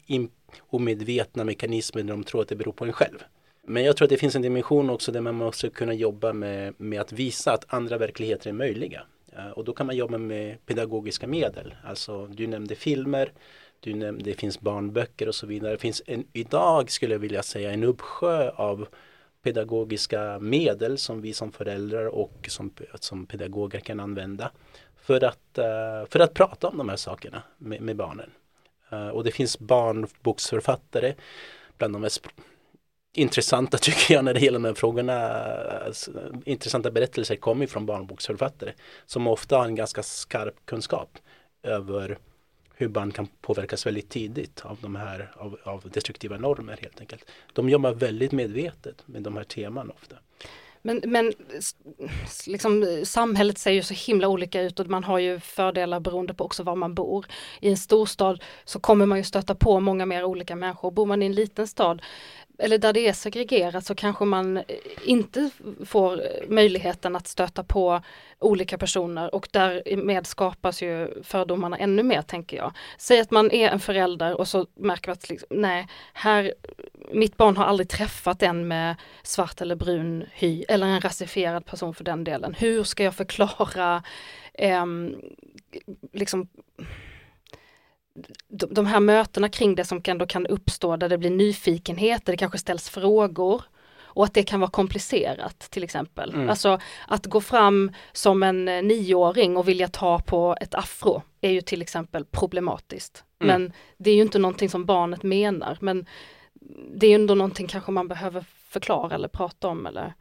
omedvetna 0.70 1.44
mekanismer 1.44 2.04
där 2.04 2.10
de 2.10 2.24
tror 2.24 2.42
att 2.42 2.48
det 2.48 2.56
beror 2.56 2.74
på 2.74 2.86
en 2.86 2.94
själv. 2.94 3.24
Men 3.68 3.84
jag 3.84 3.98
tror 3.98 4.06
att 4.06 4.10
det 4.10 4.18
finns 4.18 4.36
en 4.36 4.42
dimension 4.42 4.90
också 4.90 5.12
där 5.12 5.22
man 5.22 5.36
måste 5.36 5.70
kunna 5.70 5.94
jobba 5.94 6.34
med, 6.34 6.74
med 6.78 7.02
att 7.02 7.12
visa 7.12 7.54
att 7.54 7.74
andra 7.74 7.98
verkligheter 7.98 8.50
är 8.50 8.54
möjliga. 8.54 9.04
Eh, 9.36 9.50
och 9.50 9.64
då 9.64 9.74
kan 9.74 9.86
man 9.86 9.96
jobba 9.96 10.18
med 10.18 10.66
pedagogiska 10.66 11.28
medel. 11.28 11.76
Alltså 11.84 12.28
du 12.28 12.48
nämnde 12.48 12.76
filmer, 12.76 13.32
du 13.80 13.94
nämnde, 13.94 14.24
det 14.24 14.34
finns 14.34 14.60
barnböcker 14.60 15.28
och 15.28 15.36
så 15.36 15.48
vidare. 15.48 15.72
Det 15.72 15.78
finns 15.78 16.02
en, 16.06 16.28
idag 16.34 16.92
skulle 16.92 17.14
jag 17.14 17.20
vilja 17.20 17.44
säga 17.44 17.72
en 17.72 17.84
uppsjö 17.84 18.50
av 18.50 18.88
pedagogiska 19.44 20.40
medel 20.40 20.98
som 20.98 21.22
vi 21.22 21.34
som 21.34 21.52
föräldrar 21.52 22.06
och 22.06 22.48
som, 22.50 22.74
som 23.00 23.26
pedagoger 23.26 23.80
kan 23.80 24.00
använda 24.00 24.52
för 24.96 25.24
att, 25.24 25.58
eh, 25.58 26.10
för 26.10 26.20
att 26.20 26.34
prata 26.34 26.68
om 26.68 26.78
de 26.78 26.90
här 26.90 26.96
sakerna 26.96 27.44
med, 27.58 27.82
med 27.82 27.96
barnen. 27.96 28.30
Eh, 28.94 29.08
och 29.08 29.24
det 29.24 29.32
finns 29.32 29.60
barnboksförfattare 29.60 31.16
bland 31.78 31.94
de 31.94 32.02
mest 32.02 32.28
intressanta 33.14 33.78
tycker 33.82 34.14
jag 34.14 34.26
när 34.26 34.34
det 34.34 34.40
gäller 34.40 34.60
de 34.60 34.66
här 34.66 34.74
frågorna. 34.74 35.46
Eh, 35.86 35.94
intressanta 36.46 36.92
berättelser 36.92 37.36
kommer 37.36 37.68
från 37.68 37.86
barnboksförfattare 37.86 38.74
som 39.06 39.28
ofta 39.28 39.58
har 39.58 39.66
en 39.66 39.76
ganska 39.76 40.04
skarp 40.04 40.66
kunskap 40.66 41.18
över 41.64 42.18
hur 42.76 42.88
barn 42.88 43.12
kan 43.12 43.28
påverkas 43.42 43.86
väldigt 43.86 44.10
tidigt 44.10 44.66
av 44.66 44.78
de 44.82 44.96
här 44.96 45.32
av, 45.36 45.58
av 45.64 45.90
destruktiva 45.94 46.38
normer 46.38 46.78
helt 46.82 47.00
enkelt. 47.00 47.26
De 47.54 47.70
jobbar 47.70 47.94
väldigt 47.94 48.32
medvetet 48.32 49.08
med 49.08 49.22
de 49.22 49.38
här 49.38 49.44
teman 49.44 49.90
ofta. 49.90 50.16
Men, 50.86 51.02
men 51.06 51.34
liksom, 52.48 53.02
samhället 53.04 53.58
ser 53.58 53.72
ju 53.72 53.82
så 53.82 53.94
himla 53.94 54.28
olika 54.28 54.62
ut 54.62 54.80
och 54.80 54.88
man 54.88 55.04
har 55.04 55.20
ju 55.20 55.40
fördelar 55.40 56.00
beroende 56.00 56.34
på 56.34 56.46
också 56.46 56.64
var 56.64 56.76
man 56.76 56.96
bor. 56.96 57.26
I 57.62 57.70
en 57.70 57.78
storstad 57.78 58.44
så 58.66 58.80
kommer 58.80 59.06
man 59.06 59.18
ju 59.18 59.24
stöta 59.24 59.56
på 59.56 59.80
många 59.80 60.06
mer 60.06 60.24
olika 60.24 60.56
människor. 60.56 60.92
Bor 60.92 61.06
man 61.06 61.24
i 61.24 61.26
en 61.26 61.34
liten 61.34 61.68
stad 61.68 62.02
eller 62.64 62.78
där 62.78 62.94
det 62.94 63.08
är 63.08 63.14
segregerat 63.14 63.86
så 63.86 63.96
kanske 63.96 64.26
man 64.26 64.58
eh, 64.58 64.64
inte 65.06 65.50
får 65.86 66.14
eh, 66.14 66.50
möjligheten 66.50 67.16
att 67.16 67.28
stöta 67.28 67.64
på 67.64 68.02
olika 68.40 68.78
personer 68.78 69.36
och 69.36 69.48
därmed 69.52 70.28
skapas 70.28 70.82
ju 70.82 71.24
fördomarna 71.24 71.78
ännu 71.78 72.04
mer 72.04 72.22
tänker 72.22 72.58
jag. 72.58 72.74
Säg 72.98 73.20
att 73.20 73.32
man 73.32 73.52
är 73.52 73.70
en 73.70 73.80
förälder 73.80 74.38
och 74.38 74.48
så 74.48 74.68
märker 74.76 75.10
man 75.10 75.14
att 75.14 75.30
liksom, 75.30 75.48
nej, 75.52 75.88
här, 76.14 76.54
mitt 77.12 77.38
barn 77.38 77.58
har 77.58 77.66
aldrig 77.66 77.90
träffat 77.90 78.44
en 78.44 78.68
med 78.68 78.96
svart 79.24 79.62
eller 79.62 79.76
brun 79.76 80.26
hy 80.34 80.64
eller 80.68 80.88
en 80.88 81.02
rasifierad 81.02 81.66
person 81.66 81.94
för 81.94 82.04
den 82.04 82.24
delen. 82.24 82.54
Hur 82.54 82.84
ska 82.84 83.04
jag 83.04 83.16
förklara 83.16 84.04
eh, 84.54 84.86
liksom 86.14 86.48
de 88.48 88.86
här 88.86 89.00
mötena 89.00 89.50
kring 89.50 89.76
det 89.76 89.86
som 89.86 90.02
ändå 90.06 90.26
kan 90.26 90.48
uppstå 90.48 90.98
där 90.98 91.10
det 91.10 91.18
blir 91.18 91.30
nyfikenhet, 91.30 92.26
där 92.26 92.34
det 92.34 92.38
kanske 92.38 92.58
ställs 92.58 92.90
frågor 92.90 93.64
och 94.14 94.24
att 94.24 94.34
det 94.34 94.44
kan 94.44 94.60
vara 94.60 94.72
komplicerat 94.72 95.60
till 95.60 95.84
exempel. 95.84 96.34
Mm. 96.34 96.50
Alltså 96.50 96.80
att 97.08 97.26
gå 97.26 97.42
fram 97.42 97.92
som 98.12 98.44
en 98.44 98.68
eh, 98.68 98.84
nioåring 98.84 99.58
och 99.58 99.68
vilja 99.68 99.88
ta 99.88 100.20
på 100.20 100.58
ett 100.62 100.76
afro 100.76 101.22
är 101.42 101.50
ju 101.50 101.62
till 101.62 101.82
exempel 101.82 102.26
problematiskt. 102.26 103.24
Mm. 103.40 103.62
Men 103.62 103.74
det 103.98 104.12
är 104.12 104.16
ju 104.16 104.22
inte 104.22 104.40
någonting 104.40 104.70
som 104.70 104.86
barnet 104.86 105.24
menar 105.24 105.78
men 105.82 106.06
det 106.96 107.08
är 107.08 107.10
ju 107.10 107.16
ändå 107.16 107.36
någonting 107.36 107.68
kanske 107.68 107.92
man 107.92 108.08
behöver 108.08 108.46
förklara 108.70 109.16
eller 109.16 109.28
prata 109.28 109.68
om 109.68 109.86
eller? 109.86 110.14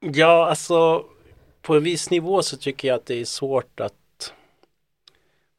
Ja, 0.00 0.48
alltså 0.48 1.04
på 1.62 1.76
en 1.76 1.82
viss 1.82 2.10
nivå 2.10 2.42
så 2.42 2.56
tycker 2.56 2.88
jag 2.88 2.94
att 2.94 3.06
det 3.06 3.20
är 3.20 3.24
svårt 3.24 3.80
att 3.80 3.99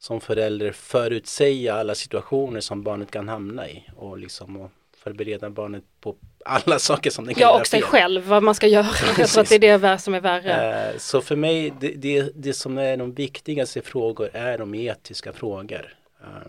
som 0.02 0.20
förälder 0.20 0.72
förutsäga 0.72 1.74
alla 1.74 1.94
situationer 1.94 2.60
som 2.60 2.82
barnet 2.82 3.10
kan 3.10 3.28
hamna 3.28 3.68
i 3.68 3.84
och 3.96 4.18
liksom 4.18 4.56
och 4.56 4.70
förbereda 4.96 5.50
barnet 5.50 5.84
på 6.00 6.16
alla 6.44 6.78
saker 6.78 7.10
som 7.10 7.24
den 7.24 7.34
kan 7.34 7.42
ja, 7.42 7.48
göra 7.48 7.60
och 7.60 7.66
sig 7.66 7.82
själv 7.82 8.26
vad 8.26 8.42
man 8.42 8.54
ska 8.54 8.66
göra. 8.66 8.86
Jag 9.18 9.28
tror 9.28 9.42
att 9.42 9.48
det 9.48 9.66
är 9.66 9.78
det 9.78 9.98
som 9.98 10.14
är 10.14 10.20
värre. 10.20 10.92
Uh, 10.92 10.98
så 10.98 11.20
för 11.20 11.36
mig, 11.36 11.72
det, 11.80 11.94
det, 11.94 12.32
det, 12.34 12.52
som 12.52 12.78
är 12.78 12.96
de 12.96 13.14
viktigaste 13.14 13.82
frågor 13.82 14.30
är 14.32 14.58
de 14.58 14.74
etiska 14.74 15.32
frågor. 15.32 15.94
Uh, 16.20 16.46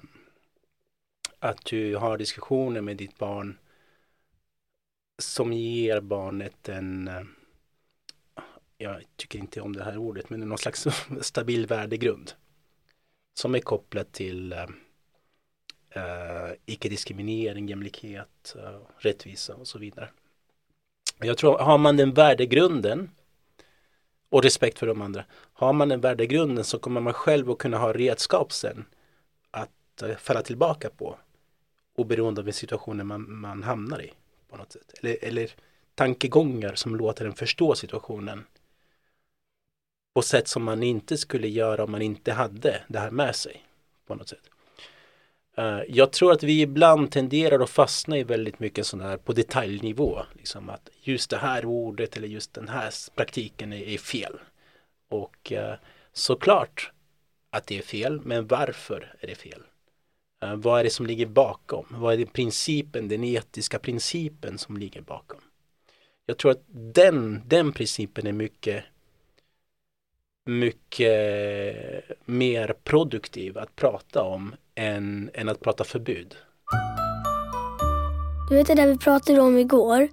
att 1.40 1.66
du 1.66 1.96
har 1.96 2.18
diskussioner 2.18 2.82
med 2.82 2.98
ditt 2.98 3.18
barn 3.18 3.58
som 5.22 5.54
ger 5.54 6.00
barnet 6.00 6.70
en 6.70 7.08
uh, 7.08 7.24
jag 8.78 9.02
tycker 9.16 9.40
inte 9.40 9.62
om 9.62 9.76
det 9.76 9.84
här 9.84 9.98
ordet, 9.98 10.30
men 10.30 10.40
någon 10.40 10.58
slags 10.58 10.88
stabil 11.22 11.66
värdegrund 11.66 12.34
som 13.34 13.56
är 13.56 13.60
kopplat 13.60 14.12
till 14.12 14.54
eh, 14.54 14.64
eh 15.90 16.52
icke-diskriminering, 16.66 17.68
jämlikhet, 17.68 18.56
eh, 18.56 18.80
rättvisa 18.98 19.56
och 19.56 19.68
så 19.68 19.80
vidare. 19.80 20.10
Jag 21.20 21.38
tror, 21.38 21.58
har 21.58 21.78
man 21.78 21.98
den 21.98 22.14
värdegrunden 22.14 23.10
och 24.30 24.44
respekt 24.44 24.80
för 24.80 24.88
de 24.88 25.02
andra, 25.02 25.26
har 25.54 25.74
man 25.74 25.90
den 25.90 26.02
värdegrunden 26.02 26.64
så 26.64 26.80
kommer 26.80 27.02
man 27.02 27.14
själv 27.14 27.52
att 27.52 27.58
kunna 27.58 27.78
ha 27.78 27.94
redskap 27.94 28.52
sen 28.52 28.86
att 29.52 30.02
eh, 30.02 30.16
falla 30.16 30.42
tillbaka 30.42 30.90
på 30.90 31.18
oberoende 31.96 32.42
av 32.42 32.52
situationen 32.52 33.08
man, 33.08 33.32
man 33.32 33.64
hamnar 33.64 34.02
i 34.02 34.14
på 34.50 34.58
något 34.58 34.72
sätt. 34.72 34.94
Eller, 35.02 35.18
eller 35.22 35.52
tankegångar 35.96 36.76
som 36.76 36.96
låter 36.96 37.26
en 37.26 37.34
förstå 37.34 37.76
situationen 37.76 38.46
på 40.14 40.22
sätt 40.22 40.48
som 40.48 40.64
man 40.64 40.84
inte 40.84 41.18
skulle 41.18 41.48
göra 41.48 41.84
om 41.84 41.92
man 41.92 42.02
inte 42.02 42.32
hade 42.34 42.82
det 42.88 43.00
här 43.00 43.12
med 43.12 43.36
sig. 43.36 43.64
på 44.08 44.16
något 44.16 44.30
sätt. 44.30 44.50
Eh, 45.58 45.80
jag 45.88 46.12
tror 46.12 46.32
att 46.32 46.44
vi 46.44 46.62
ibland 46.62 47.12
tenderar 47.12 47.60
att 47.60 47.70
fastna 47.70 48.18
i 48.18 48.24
väldigt 48.24 48.60
mycket 48.60 48.86
sådana 48.86 49.10
här 49.10 49.18
på 49.18 49.34
detaljnivå. 49.34 50.22
Liksom 50.34 50.70
att 50.70 50.90
just 51.02 51.30
det 51.30 51.38
här 51.38 51.66
ordet 51.66 52.18
eller 52.18 52.28
just 52.28 52.54
den 52.54 52.68
här 52.68 52.92
praktiken 53.16 53.74
är, 53.74 53.88
är 53.88 53.98
fel. 53.98 54.40
Och 55.10 55.52
eh, 55.52 55.76
såklart 56.14 56.92
att 57.50 57.68
det 57.68 57.78
är 57.78 57.82
fel, 57.82 58.22
men 58.24 58.48
varför 58.48 59.16
är 59.20 59.28
det 59.28 59.36
fel? 59.36 59.64
Eh, 60.44 60.56
vad 60.56 60.80
är 60.80 60.84
det 60.84 60.90
som 60.90 61.06
ligger 61.06 61.26
bakom? 61.26 61.86
Vad 61.90 62.14
är 62.14 62.18
det 62.18 62.26
principen, 62.26 63.08
den 63.08 63.24
etiska 63.24 63.80
principen 63.80 64.58
som 64.58 64.78
ligger 64.78 65.02
bakom? 65.02 65.42
Jag 66.26 66.38
tror 66.38 66.52
att 66.52 66.64
den, 66.68 67.42
den 67.46 67.74
principen 67.74 68.28
är 68.28 68.32
mycket 68.32 68.84
mycket 70.46 71.14
mer 72.26 72.74
produktiv 72.84 73.58
att 73.58 73.76
prata 73.76 74.22
om 74.22 74.56
än, 74.76 75.30
än 75.34 75.50
att 75.50 75.60
prata 75.60 75.84
förbud. 75.84 76.38
Du 78.50 78.56
vet 78.56 78.68
det 78.68 78.76
där 78.76 78.88
vi 78.88 78.98
pratade 78.98 79.42
om 79.42 79.58
igår. 79.58 80.08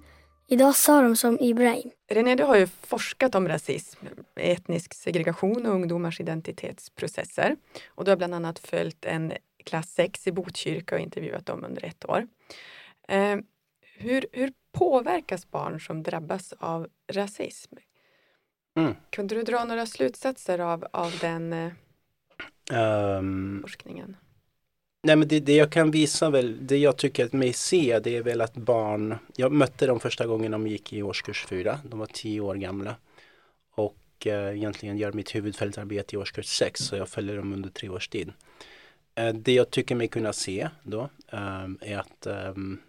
Idag 0.47 0.75
sa 0.75 1.01
de 1.01 1.15
som 1.15 1.37
Ibrahim. 1.39 1.91
René, 2.11 2.35
du 2.35 2.43
har 2.43 2.55
ju 2.55 2.67
forskat 2.67 3.35
om 3.35 3.47
rasism, 3.47 4.05
etnisk 4.35 4.93
segregation 4.93 5.65
och 5.65 5.73
ungdomars 5.73 6.19
identitetsprocesser. 6.19 7.55
Och 7.87 8.05
du 8.05 8.11
har 8.11 8.17
bland 8.17 8.35
annat 8.35 8.59
följt 8.59 9.05
en 9.05 9.33
klass 9.65 9.93
6 9.93 10.27
i 10.27 10.31
Botkyrka 10.31 10.95
och 10.95 11.01
intervjuat 11.01 11.45
dem 11.45 11.63
under 11.63 11.85
ett 11.85 12.09
år. 12.09 12.27
Eh, 13.07 13.37
hur, 13.97 14.25
hur 14.31 14.53
påverkas 14.71 15.51
barn 15.51 15.79
som 15.79 16.03
drabbas 16.03 16.53
av 16.59 16.87
rasism? 17.11 17.75
Mm. 18.75 18.95
Kunde 19.09 19.35
du 19.35 19.43
dra 19.43 19.63
några 19.63 19.85
slutsatser 19.85 20.59
av, 20.59 20.85
av 20.91 21.13
den 21.21 21.71
um, 22.71 23.59
forskningen? 23.61 24.15
Nej 25.03 25.15
men 25.15 25.27
det, 25.27 25.39
det, 25.39 25.55
jag 25.55 25.71
kan 25.71 25.91
visa 25.91 26.29
väl, 26.29 26.67
det 26.67 26.77
jag 26.77 26.97
tycker 26.97 27.25
att 27.25 27.33
mig 27.33 27.53
se 27.53 27.99
det 27.99 28.17
är 28.17 28.23
väl 28.23 28.41
att 28.41 28.53
barn, 28.53 29.15
jag 29.35 29.51
mötte 29.51 29.87
dem 29.87 29.99
första 29.99 30.27
gången 30.27 30.51
de 30.51 30.67
gick 30.67 30.93
i 30.93 31.03
årskurs 31.03 31.45
fyra, 31.45 31.79
de 31.83 31.99
var 31.99 32.05
tio 32.05 32.41
år 32.41 32.55
gamla. 32.55 32.95
Och 33.75 34.27
eh, 34.27 34.57
egentligen 34.57 34.97
gör 34.97 35.11
mitt 35.11 35.35
huvudfältarbete 35.35 36.15
i 36.15 36.17
årskurs 36.17 36.45
sex 36.45 36.79
så 36.79 36.95
jag 36.95 37.09
följer 37.09 37.37
dem 37.37 37.53
under 37.53 37.69
tre 37.69 37.89
års 37.89 38.07
tid. 38.07 38.33
Eh, 39.15 39.33
det 39.33 39.53
jag 39.53 39.69
tycker 39.69 39.95
mig 39.95 40.07
kunna 40.07 40.33
se 40.33 40.69
då 40.83 41.09
eh, 41.31 41.67
är 41.81 41.97
att 41.97 42.25
ehm, 42.25 42.79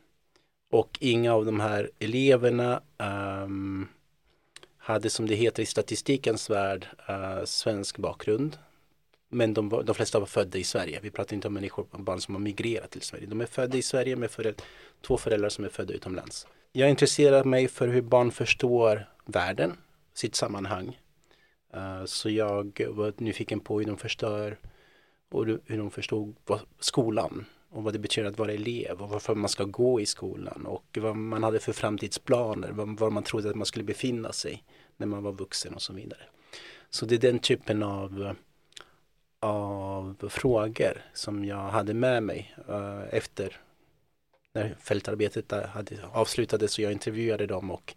och 0.70 0.98
inga 1.00 1.34
av 1.34 1.44
de 1.44 1.60
här 1.60 1.90
eleverna 1.98 2.80
um, 3.44 3.88
hade 4.82 5.10
som 5.10 5.26
det 5.26 5.34
heter 5.34 5.62
i 5.62 5.66
statistikens 5.66 6.50
värld 6.50 6.86
uh, 7.10 7.44
svensk 7.44 7.98
bakgrund. 7.98 8.58
Men 9.28 9.54
de, 9.54 9.82
de 9.84 9.94
flesta 9.94 10.18
var 10.18 10.26
födda 10.26 10.58
i 10.58 10.64
Sverige. 10.64 11.00
Vi 11.02 11.10
pratar 11.10 11.34
inte 11.34 11.48
om 11.48 11.54
människor, 11.54 11.86
barn 11.90 12.20
som 12.20 12.34
har 12.34 12.40
migrerat 12.40 12.90
till 12.90 13.02
Sverige. 13.02 13.26
De 13.26 13.40
är 13.40 13.46
födda 13.46 13.78
i 13.78 13.82
Sverige 13.82 14.16
med 14.16 14.30
föräldrar, 14.30 14.64
två 15.06 15.16
föräldrar 15.16 15.48
som 15.48 15.64
är 15.64 15.68
födda 15.68 15.94
utomlands. 15.94 16.46
Jag 16.72 16.90
intresserar 16.90 17.44
mig 17.44 17.68
för 17.68 17.88
hur 17.88 18.02
barn 18.02 18.30
förstår 18.30 19.08
världen, 19.24 19.76
sitt 20.14 20.34
sammanhang. 20.34 20.98
Uh, 21.76 22.04
så 22.04 22.30
jag 22.30 22.80
var 22.88 23.12
nyfiken 23.16 23.60
på 23.60 23.78
hur 23.78 23.86
de 23.86 23.96
förstör 23.98 24.58
och 25.30 25.46
hur 25.46 25.78
de 25.78 25.90
förstod 25.90 26.36
skolan 26.80 27.44
och 27.72 27.82
vad 27.82 27.92
det 27.92 27.98
betyder 27.98 28.28
att 28.28 28.38
vara 28.38 28.52
elev 28.52 29.02
och 29.02 29.08
varför 29.08 29.34
man 29.34 29.48
ska 29.48 29.64
gå 29.64 30.00
i 30.00 30.06
skolan 30.06 30.66
och 30.66 30.98
vad 31.00 31.16
man 31.16 31.42
hade 31.42 31.60
för 31.60 31.72
framtidsplaner, 31.72 32.70
var 32.72 33.10
man 33.10 33.22
trodde 33.22 33.50
att 33.50 33.56
man 33.56 33.66
skulle 33.66 33.84
befinna 33.84 34.32
sig 34.32 34.64
när 34.96 35.06
man 35.06 35.22
var 35.22 35.32
vuxen 35.32 35.74
och 35.74 35.82
så 35.82 35.92
vidare. 35.92 36.22
Så 36.90 37.06
det 37.06 37.14
är 37.14 37.18
den 37.18 37.38
typen 37.38 37.82
av, 37.82 38.34
av 39.40 40.28
frågor 40.30 41.04
som 41.14 41.44
jag 41.44 41.68
hade 41.70 41.94
med 41.94 42.22
mig 42.22 42.54
eh, 42.68 43.02
efter 43.10 43.60
när 44.54 44.76
fältarbetet 44.80 45.50
hade 45.50 45.96
avslutades 46.12 46.78
och 46.78 46.84
jag 46.84 46.92
intervjuade 46.92 47.46
dem 47.46 47.70
och 47.70 47.94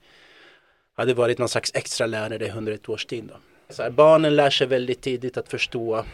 hade 0.93 1.13
varit 1.13 1.37
någon 1.37 1.49
slags 1.49 1.71
extra 1.73 2.07
lärare 2.07 2.53
under 2.57 2.71
ett 2.71 2.89
års 2.89 3.05
tid. 3.05 3.23
Då. 3.23 3.35
Så 3.69 3.83
här, 3.83 3.89
barnen 3.89 4.35
lär 4.35 4.49
sig 4.49 4.67
väldigt 4.67 5.01
tidigt 5.01 5.37
att 5.37 5.49
förstå 5.49 6.05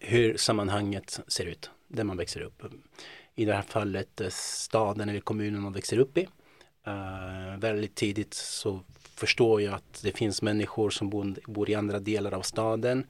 hur 0.00 0.36
sammanhanget 0.36 1.20
ser 1.26 1.46
ut 1.46 1.70
där 1.92 2.04
man 2.04 2.16
växer 2.16 2.40
upp. 2.40 2.62
I 3.34 3.44
det 3.44 3.54
här 3.54 3.62
fallet 3.62 4.20
eh, 4.20 4.28
staden 4.30 5.08
eller 5.08 5.20
kommunen 5.20 5.62
man 5.62 5.72
växer 5.72 5.98
upp 5.98 6.18
i. 6.18 6.28
Uh, 6.88 7.58
väldigt 7.58 7.94
tidigt 7.94 8.34
så 8.34 8.80
förstår 9.14 9.62
jag 9.62 9.74
att 9.74 10.00
det 10.02 10.16
finns 10.16 10.42
människor 10.42 10.90
som 10.90 11.10
bor, 11.10 11.34
bor 11.46 11.70
i 11.70 11.74
andra 11.74 11.98
delar 11.98 12.34
av 12.34 12.42
staden 12.42 13.06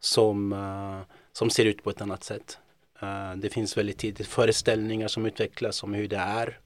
som, 0.00 0.52
uh, 0.52 1.00
som 1.32 1.50
ser 1.50 1.64
ut 1.64 1.82
på 1.82 1.90
ett 1.90 2.00
annat 2.00 2.24
sätt. 2.24 2.58
Uh, 3.02 3.34
det 3.36 3.50
finns 3.50 3.76
väldigt 3.76 3.98
tidigt 3.98 4.26
föreställningar 4.26 5.08
som 5.08 5.26
utvecklas 5.26 5.82
om 5.82 5.94
hur 5.94 6.08
det 6.08 6.16
är 6.16 6.58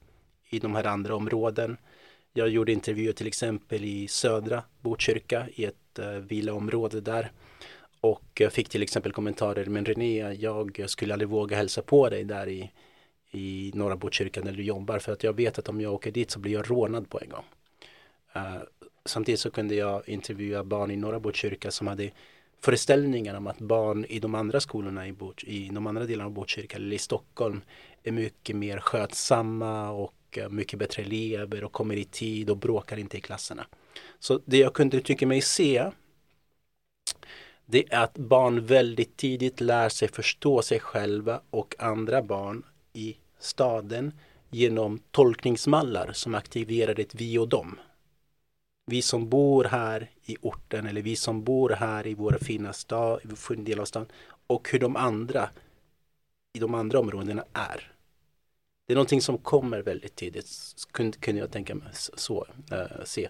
i 0.49 0.59
de 0.59 0.75
här 0.75 0.83
andra 0.83 1.15
områden. 1.15 1.77
Jag 2.33 2.49
gjorde 2.49 2.71
intervjuer 2.71 3.13
till 3.13 3.27
exempel 3.27 3.85
i 3.85 4.07
södra 4.07 4.63
Botkyrka 4.81 5.47
i 5.53 5.65
ett 5.65 5.99
uh, 5.99 6.05
villaområde 6.05 7.01
där 7.01 7.31
och 8.01 8.23
jag 8.33 8.53
fick 8.53 8.69
till 8.69 8.83
exempel 8.83 9.11
kommentarer, 9.11 9.65
men 9.65 9.85
René, 9.85 10.33
jag 10.33 10.89
skulle 10.89 11.13
aldrig 11.13 11.29
våga 11.29 11.57
hälsa 11.57 11.81
på 11.81 12.09
dig 12.09 12.23
där 12.23 12.47
i, 12.47 12.71
i 13.31 13.71
norra 13.75 13.95
Botkyrka 13.95 14.41
när 14.41 14.51
du 14.51 14.63
jobbar 14.63 14.99
för 14.99 15.11
att 15.11 15.23
jag 15.23 15.33
vet 15.33 15.59
att 15.59 15.69
om 15.69 15.81
jag 15.81 15.93
åker 15.93 16.11
dit 16.11 16.31
så 16.31 16.39
blir 16.39 16.53
jag 16.53 16.71
rånad 16.71 17.09
på 17.09 17.19
en 17.21 17.29
gång. 17.29 17.45
Uh, 18.35 18.61
samtidigt 19.05 19.39
så 19.39 19.51
kunde 19.51 19.75
jag 19.75 20.09
intervjua 20.09 20.63
barn 20.63 20.91
i 20.91 20.95
norra 20.95 21.19
Botkyrka 21.19 21.71
som 21.71 21.87
hade 21.87 22.11
föreställningar 22.61 23.35
om 23.35 23.47
att 23.47 23.59
barn 23.59 24.05
i 24.09 24.19
de 24.19 24.35
andra 24.35 24.59
skolorna 24.59 25.07
i, 25.07 25.11
Bot, 25.11 25.43
i 25.43 25.69
de 25.69 25.87
andra 25.87 26.05
delarna 26.05 26.25
av 26.25 26.31
Botkyrka 26.31 26.77
eller 26.77 26.95
i 26.95 26.99
Stockholm 26.99 27.61
är 28.03 28.11
mycket 28.11 28.55
mer 28.55 28.79
skötsamma 28.79 29.91
och 29.91 30.37
eh, 30.37 30.49
mycket 30.49 30.79
bättre 30.79 31.03
elever 31.03 31.63
och 31.63 31.71
kommer 31.71 31.95
i 31.95 32.03
tid 32.03 32.49
och 32.49 32.57
bråkar 32.57 32.97
inte 32.97 33.17
i 33.17 33.21
klasserna. 33.21 33.65
Så 34.19 34.39
det 34.45 34.57
jag 34.57 34.73
kunde 34.73 35.01
tycka 35.01 35.27
mig 35.27 35.41
se 35.41 35.91
det 37.71 37.93
är 37.93 38.03
att 38.03 38.17
barn 38.17 38.65
väldigt 38.65 39.17
tidigt 39.17 39.61
lär 39.61 39.89
sig 39.89 40.07
förstå 40.07 40.61
sig 40.61 40.79
själva 40.79 41.41
och 41.49 41.75
andra 41.79 42.21
barn 42.21 42.63
i 42.93 43.17
staden 43.39 44.13
genom 44.49 44.99
tolkningsmallar 45.11 46.11
som 46.13 46.35
aktiverar 46.35 46.99
ett 46.99 47.15
vi 47.15 47.37
och 47.37 47.49
dem. 47.49 47.79
Vi 48.85 49.01
som 49.01 49.29
bor 49.29 49.63
här 49.63 50.09
i 50.25 50.37
orten 50.41 50.87
eller 50.87 51.01
vi 51.01 51.15
som 51.15 51.43
bor 51.43 51.69
här 51.69 52.07
i 52.07 52.13
vår 52.13 52.37
fina 52.41 52.73
stad, 52.73 53.19
i 53.49 53.55
del 53.55 53.79
av 53.79 53.85
stan 53.85 54.05
och 54.47 54.69
hur 54.71 54.79
de 54.79 54.95
andra 54.95 55.49
i 56.53 56.59
de 56.59 56.73
andra 56.75 56.99
områdena 56.99 57.43
är. 57.53 57.91
Det 58.87 58.93
är 58.93 58.95
någonting 58.95 59.21
som 59.21 59.37
kommer 59.37 59.81
väldigt 59.81 60.15
tidigt, 60.15 60.47
kunde, 60.91 61.39
jag 61.39 61.51
tänka 61.51 61.75
mig 61.75 61.87
så, 61.93 62.47
äh, 62.71 63.03
se. 63.05 63.29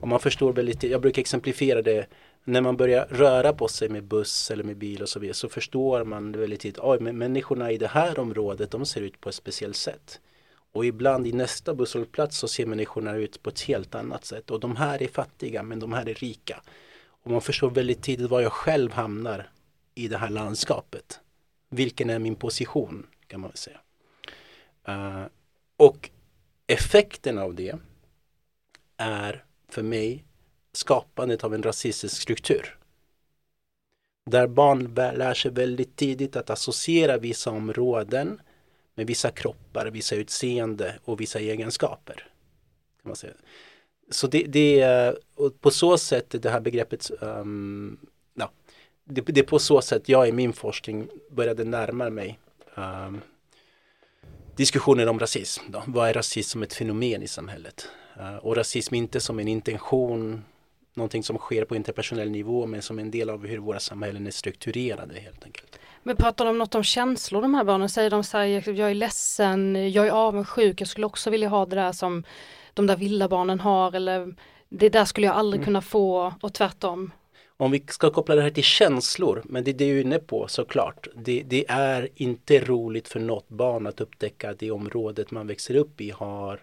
Om 0.00 0.08
man 0.08 0.20
förstår 0.20 0.52
väldigt 0.52 0.82
jag 0.82 1.00
brukar 1.00 1.20
exemplifiera 1.20 1.82
det 1.82 2.06
när 2.48 2.60
man 2.60 2.76
börjar 2.76 3.06
röra 3.10 3.52
på 3.52 3.68
sig 3.68 3.88
med 3.88 4.04
buss 4.04 4.50
eller 4.50 4.64
med 4.64 4.76
bil 4.76 5.02
och 5.02 5.08
så 5.08 5.20
vidare 5.20 5.34
så 5.34 5.48
förstår 5.48 6.04
man 6.04 6.32
väldigt 6.32 6.60
tidigt, 6.60 6.78
att 6.78 7.00
människorna 7.00 7.72
i 7.72 7.78
det 7.78 7.88
här 7.88 8.18
området 8.18 8.70
de 8.70 8.86
ser 8.86 9.00
ut 9.00 9.20
på 9.20 9.28
ett 9.28 9.34
speciellt 9.34 9.76
sätt. 9.76 10.20
Och 10.72 10.86
ibland 10.86 11.26
i 11.26 11.32
nästa 11.32 11.74
busshållplats 11.74 12.38
så 12.38 12.48
ser 12.48 12.66
människorna 12.66 13.16
ut 13.16 13.42
på 13.42 13.50
ett 13.50 13.60
helt 13.60 13.94
annat 13.94 14.24
sätt. 14.24 14.50
Och 14.50 14.60
de 14.60 14.76
här 14.76 15.02
är 15.02 15.08
fattiga 15.08 15.62
men 15.62 15.80
de 15.80 15.92
här 15.92 16.08
är 16.08 16.14
rika. 16.14 16.62
Och 17.08 17.30
man 17.30 17.40
förstår 17.40 17.70
väldigt 17.70 18.02
tidigt 18.02 18.30
var 18.30 18.40
jag 18.40 18.52
själv 18.52 18.92
hamnar 18.92 19.50
i 19.94 20.08
det 20.08 20.18
här 20.18 20.30
landskapet. 20.30 21.20
Vilken 21.70 22.10
är 22.10 22.18
min 22.18 22.34
position 22.34 23.06
kan 23.26 23.40
man 23.40 23.50
väl 23.50 23.56
säga. 23.56 23.80
Uh, 24.88 25.26
och 25.76 26.10
effekten 26.66 27.38
av 27.38 27.54
det 27.54 27.74
är 28.96 29.44
för 29.68 29.82
mig 29.82 30.24
skapandet 30.78 31.44
av 31.44 31.54
en 31.54 31.62
rasistisk 31.62 32.22
struktur. 32.22 32.78
Där 34.30 34.46
barn 34.46 34.94
lär 34.94 35.34
sig 35.34 35.50
väldigt 35.50 35.96
tidigt 35.96 36.36
att 36.36 36.50
associera 36.50 37.18
vissa 37.18 37.50
områden 37.50 38.40
med 38.94 39.06
vissa 39.06 39.30
kroppar, 39.30 39.86
vissa 39.86 40.14
utseende 40.14 40.98
och 41.04 41.20
vissa 41.20 41.38
egenskaper. 41.38 42.14
Kan 43.02 43.08
man 43.08 43.16
säga. 43.16 43.32
Så 44.10 44.26
det, 44.26 44.42
det 44.42 44.80
är 44.80 45.18
på 45.60 45.70
så 45.70 45.98
sätt 45.98 46.42
det 46.42 46.50
här 46.50 46.60
begreppet 46.60 47.10
um, 47.20 47.98
ja, 48.34 48.50
det, 49.04 49.20
det, 49.20 49.40
är 49.40 49.44
på 49.44 49.58
så 49.58 49.80
sätt 49.80 50.08
jag 50.08 50.28
i 50.28 50.32
min 50.32 50.52
forskning 50.52 51.08
började 51.30 51.64
närma 51.64 52.10
mig 52.10 52.38
um, 52.74 53.20
diskussionen 54.56 55.08
om 55.08 55.18
rasism. 55.18 55.62
Då. 55.68 55.82
Vad 55.86 56.08
är 56.08 56.14
rasism 56.14 56.50
som 56.50 56.62
ett 56.62 56.74
fenomen 56.74 57.22
i 57.22 57.28
samhället? 57.28 57.88
Uh, 58.20 58.36
och 58.36 58.56
rasism 58.56 58.94
inte 58.94 59.20
som 59.20 59.38
en 59.38 59.48
intention 59.48 60.44
någonting 60.98 61.22
som 61.22 61.38
sker 61.38 61.64
på 61.64 61.76
interpersonell 61.76 62.30
nivå 62.30 62.66
men 62.66 62.82
som 62.82 62.98
en 62.98 63.10
del 63.10 63.30
av 63.30 63.46
hur 63.46 63.58
våra 63.58 63.80
samhällen 63.80 64.26
är 64.26 64.30
strukturerade 64.30 65.20
helt 65.20 65.44
enkelt. 65.44 65.78
Men 66.02 66.16
pratar 66.16 66.44
de 66.44 66.58
något 66.58 66.74
om 66.74 66.82
känslor 66.82 67.42
de 67.42 67.54
här 67.54 67.64
barnen? 67.64 67.88
Säger 67.88 68.10
de 68.10 68.24
så 68.24 68.38
här, 68.38 68.46
jag 68.70 68.90
är 68.90 68.94
ledsen, 68.94 69.92
jag 69.92 70.06
är 70.06 70.10
avundsjuk, 70.10 70.80
jag 70.80 70.88
skulle 70.88 71.06
också 71.06 71.30
vilja 71.30 71.48
ha 71.48 71.66
det 71.66 71.76
där 71.76 71.92
som 71.92 72.24
de 72.74 72.86
där 72.86 72.96
vilda 72.96 73.28
barnen 73.28 73.60
har 73.60 73.96
eller 73.96 74.34
det 74.68 74.88
där 74.88 75.04
skulle 75.04 75.26
jag 75.26 75.36
aldrig 75.36 75.58
mm. 75.58 75.64
kunna 75.64 75.82
få 75.82 76.34
och 76.40 76.54
tvärtom. 76.54 77.10
Om 77.56 77.70
vi 77.70 77.84
ska 77.88 78.10
koppla 78.10 78.34
det 78.34 78.42
här 78.42 78.50
till 78.50 78.64
känslor, 78.64 79.42
men 79.44 79.64
det 79.64 79.70
är 79.70 79.72
det 79.72 79.84
du 79.84 79.98
är 79.98 80.00
inne 80.00 80.18
på 80.18 80.48
såklart. 80.48 81.08
Det, 81.16 81.42
det 81.42 81.64
är 81.68 82.08
inte 82.14 82.60
roligt 82.60 83.08
för 83.08 83.20
något 83.20 83.48
barn 83.48 83.86
att 83.86 84.00
upptäcka 84.00 84.50
att 84.50 84.58
det 84.58 84.70
området 84.70 85.30
man 85.30 85.46
växer 85.46 85.74
upp 85.74 86.00
i 86.00 86.10
har 86.10 86.60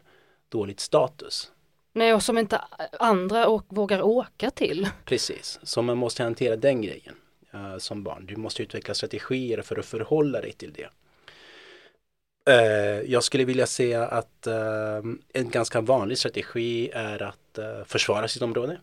dåligt 0.50 0.80
status. 0.80 1.52
Nej, 1.97 2.13
och 2.13 2.23
som 2.23 2.38
inte 2.38 2.62
andra 2.99 3.62
vågar 3.67 4.01
åka 4.01 4.51
till. 4.51 4.89
Precis, 5.05 5.60
så 5.63 5.81
man 5.81 5.97
måste 5.97 6.23
hantera 6.23 6.55
den 6.55 6.81
grejen 6.81 7.15
uh, 7.53 7.77
som 7.77 8.03
barn. 8.03 8.25
Du 8.25 8.36
måste 8.36 8.63
utveckla 8.63 8.93
strategier 8.93 9.62
för 9.62 9.79
att 9.79 9.86
förhålla 9.86 10.41
dig 10.41 10.51
till 10.51 10.73
det. 10.73 10.89
Uh, 12.49 13.12
jag 13.12 13.23
skulle 13.23 13.45
vilja 13.45 13.67
säga 13.67 14.08
att 14.08 14.47
uh, 14.47 15.13
en 15.34 15.49
ganska 15.49 15.81
vanlig 15.81 16.17
strategi 16.17 16.89
är 16.93 17.21
att 17.21 17.60
försvara 17.86 18.27
sitt 18.27 18.41
område. 18.41 18.79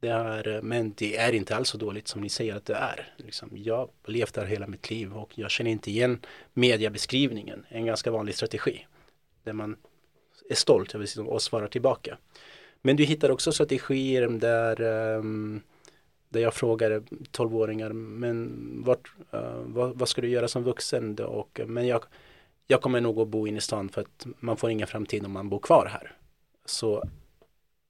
Det 0.00 0.08
är, 0.08 0.62
men 0.62 0.94
det 0.96 1.16
är 1.16 1.32
inte 1.32 1.56
alls 1.56 1.68
så 1.68 1.78
dåligt 1.78 2.08
som 2.08 2.20
ni 2.20 2.28
säger 2.28 2.56
att 2.56 2.66
det 2.66 2.74
är. 2.74 3.12
Liksom, 3.16 3.50
jag 3.54 3.76
har 3.76 3.88
levt 4.06 4.34
där 4.34 4.46
hela 4.46 4.66
mitt 4.66 4.90
liv 4.90 5.16
och 5.16 5.38
jag 5.38 5.50
känner 5.50 5.70
inte 5.70 5.90
igen 5.90 6.20
mediebeskrivningen. 6.52 7.66
En 7.68 7.86
ganska 7.86 8.10
vanlig 8.10 8.34
strategi. 8.34 8.86
Där 9.44 9.52
man 9.52 9.76
är 10.48 10.54
stolt 10.54 10.94
över 10.94 11.06
sitt 11.06 11.18
och 11.18 11.42
svarar 11.42 11.68
tillbaka. 11.68 12.18
Men 12.82 12.96
du 12.96 13.04
hittar 13.04 13.30
också 13.30 13.52
strategier 13.52 14.28
där, 14.28 14.80
ehm, 14.80 15.60
där 16.28 16.40
jag 16.40 16.54
frågar 16.54 17.02
12-åringar, 17.32 17.92
men 17.92 18.82
vart, 18.84 19.12
eh, 19.32 19.60
vad, 19.64 19.98
vad, 19.98 20.08
ska 20.08 20.20
du 20.20 20.28
göra 20.28 20.48
som 20.48 20.62
vuxen? 20.62 21.14
Då? 21.14 21.24
Och, 21.24 21.60
men 21.66 21.86
jag, 21.86 22.04
jag 22.66 22.82
kommer 22.82 23.00
nog 23.00 23.20
att 23.20 23.28
bo 23.28 23.46
inne 23.46 23.58
i 23.58 23.60
stan 23.60 23.88
för 23.88 24.00
att 24.00 24.26
man 24.40 24.56
får 24.56 24.70
ingen 24.70 24.86
framtid 24.86 25.24
om 25.24 25.32
man 25.32 25.48
bor 25.48 25.58
kvar 25.58 25.86
här. 25.86 26.12
Så 26.64 27.04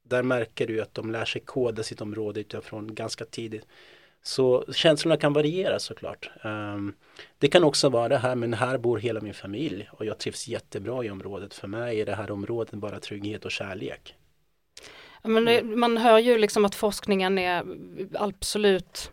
där 0.02 0.22
märker 0.22 0.66
du 0.66 0.80
att 0.80 0.94
de 0.94 1.10
lär 1.10 1.24
sig 1.24 1.40
koda 1.40 1.82
sitt 1.82 2.00
område 2.00 2.40
utifrån 2.40 2.94
ganska 2.94 3.24
tidigt. 3.24 3.66
Så 4.26 4.64
känslorna 4.72 5.16
kan 5.16 5.32
variera 5.32 5.78
såklart. 5.78 6.30
Um, 6.42 6.94
det 7.38 7.48
kan 7.48 7.64
också 7.64 7.88
vara 7.88 8.08
det 8.08 8.18
här, 8.18 8.34
men 8.34 8.54
här 8.54 8.78
bor 8.78 8.98
hela 8.98 9.20
min 9.20 9.34
familj 9.34 9.88
och 9.92 10.04
jag 10.04 10.18
trivs 10.18 10.48
jättebra 10.48 11.04
i 11.04 11.10
området. 11.10 11.54
För 11.54 11.68
mig 11.68 12.00
är 12.00 12.06
det 12.06 12.14
här 12.14 12.30
området 12.30 12.74
bara 12.74 13.00
trygghet 13.00 13.44
och 13.44 13.50
kärlek. 13.50 14.14
Men 15.22 15.44
det, 15.44 15.62
man 15.62 15.96
hör 15.96 16.18
ju 16.18 16.38
liksom 16.38 16.64
att 16.64 16.74
forskningen 16.74 17.38
är 17.38 17.64
absolut 18.14 19.12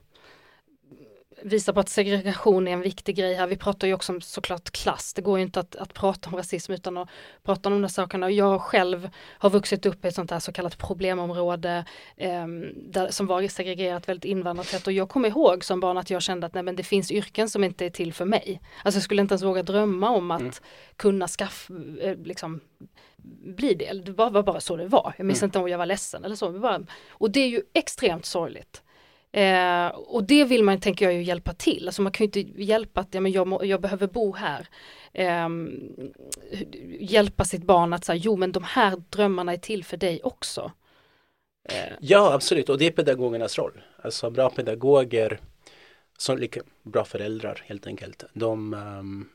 visar 1.44 1.74
på 1.74 1.80
att 1.80 1.90
segregation 1.90 2.68
är 2.68 2.72
en 2.72 2.82
viktig 2.82 3.16
grej 3.16 3.34
här. 3.34 3.48
Vi 3.48 3.58
pratar 3.58 3.88
ju 3.88 3.94
också 3.94 4.14
om 4.14 4.22
såklart 4.22 4.72
klass. 4.72 5.14
Det 5.14 5.22
går 5.22 5.38
ju 5.38 5.44
inte 5.44 5.60
att, 5.60 5.76
att 5.76 5.94
prata 5.94 6.30
om 6.30 6.36
rasism 6.36 6.72
utan 6.72 6.98
att 6.98 7.10
prata 7.44 7.70
om 7.70 7.74
de 7.74 7.82
där 7.82 7.90
sakerna. 7.90 8.32
Jag 8.32 8.62
själv 8.62 9.10
har 9.30 9.50
vuxit 9.50 9.86
upp 9.86 10.06
i 10.06 10.08
ett 10.08 10.16
sånt 10.16 10.32
här 10.32 10.40
så 10.40 10.52
kallat 10.52 10.78
problemområde 10.78 11.86
eh, 12.18 12.48
där, 12.76 13.12
som 13.12 13.28
var 13.28 13.48
segregerat 13.48 14.10
väldigt 14.10 14.26
invandrartätt 14.26 14.88
och 14.88 14.94
jag 14.94 15.10
kommer 15.10 15.30
ihåg 15.30 15.64
som 15.64 15.80
barn 15.80 15.98
att 15.98 16.10
jag 16.10 16.22
kände 16.22 16.48
att 16.48 16.54
nej, 16.54 16.64
men 16.64 16.76
det 16.76 16.84
finns 16.84 17.12
yrken 17.12 17.50
som 17.50 17.64
inte 17.64 17.86
är 17.86 17.90
till 17.90 18.14
för 18.14 18.26
mig. 18.26 18.62
Alltså 18.84 18.98
jag 18.98 19.04
skulle 19.04 19.22
inte 19.22 19.34
ens 19.34 19.44
våga 19.44 19.64
drömma 19.64 20.10
om 20.10 20.32
att 20.32 20.42
mm. 20.42 20.54
kunna 20.96 21.28
skaffa, 21.28 21.74
eh, 22.02 22.18
liksom 22.18 22.62
bli 23.44 23.74
det. 23.74 23.94
Det 24.06 24.12
var, 24.12 24.30
var, 24.30 24.44
bara 24.44 24.60
så 24.60 24.76
det 24.76 24.88
var. 24.88 25.14
Jag 25.18 25.26
minns 25.26 25.42
mm. 25.42 25.48
inte 25.48 25.60
om 25.60 25.68
jag 25.68 25.78
var 25.78 25.86
ledsen 25.86 26.26
eller 26.26 26.36
så. 26.36 26.52
Bara, 26.52 26.82
och 27.10 27.32
det 27.32 27.40
är 27.40 27.48
ju 27.48 27.62
extremt 27.74 28.26
sorgligt. 28.26 28.82
Eh, 29.32 29.88
och 29.88 30.24
det 30.24 30.46
vill 30.46 30.64
man, 30.64 30.80
tänker 30.80 31.06
jag, 31.06 31.14
ju 31.14 31.24
hjälpa 31.24 31.54
till. 31.54 31.88
Alltså 31.88 32.02
man 32.02 32.12
kan 32.12 32.26
ju 32.26 32.40
inte 32.40 32.62
hjälpa 32.64 33.02
att 33.02 33.08
ja, 33.12 33.22
men 33.22 33.32
jag, 33.32 33.48
må, 33.48 33.66
jag 33.66 33.82
behöver 33.82 34.08
bo 34.08 34.36
här. 34.36 34.68
Eh, 35.14 35.50
hjälpa 37.00 37.46
sitt 37.46 37.64
barn 37.64 37.94
att 37.94 38.06
säga, 38.06 38.16
jo 38.16 38.36
men 38.36 38.52
de 38.52 38.64
här 38.64 39.04
drömmarna 39.10 39.54
är 39.54 39.58
till 39.58 39.84
för 39.84 39.98
dig 39.98 40.20
också. 40.24 40.72
Eh. 41.70 41.94
Ja 42.00 42.34
absolut 42.34 42.70
och 42.70 42.78
det 42.78 42.88
är 42.88 42.92
pedagogernas 42.92 43.58
roll. 43.58 43.82
Alltså 44.02 44.30
bra 44.30 44.50
pedagoger, 44.50 45.40
som 46.18 46.38
lika 46.38 46.62
bra 46.84 47.06
föräldrar 47.06 47.64
helt 47.66 47.88
enkelt. 47.88 48.24
De, 48.34 48.74
um, 48.74 49.30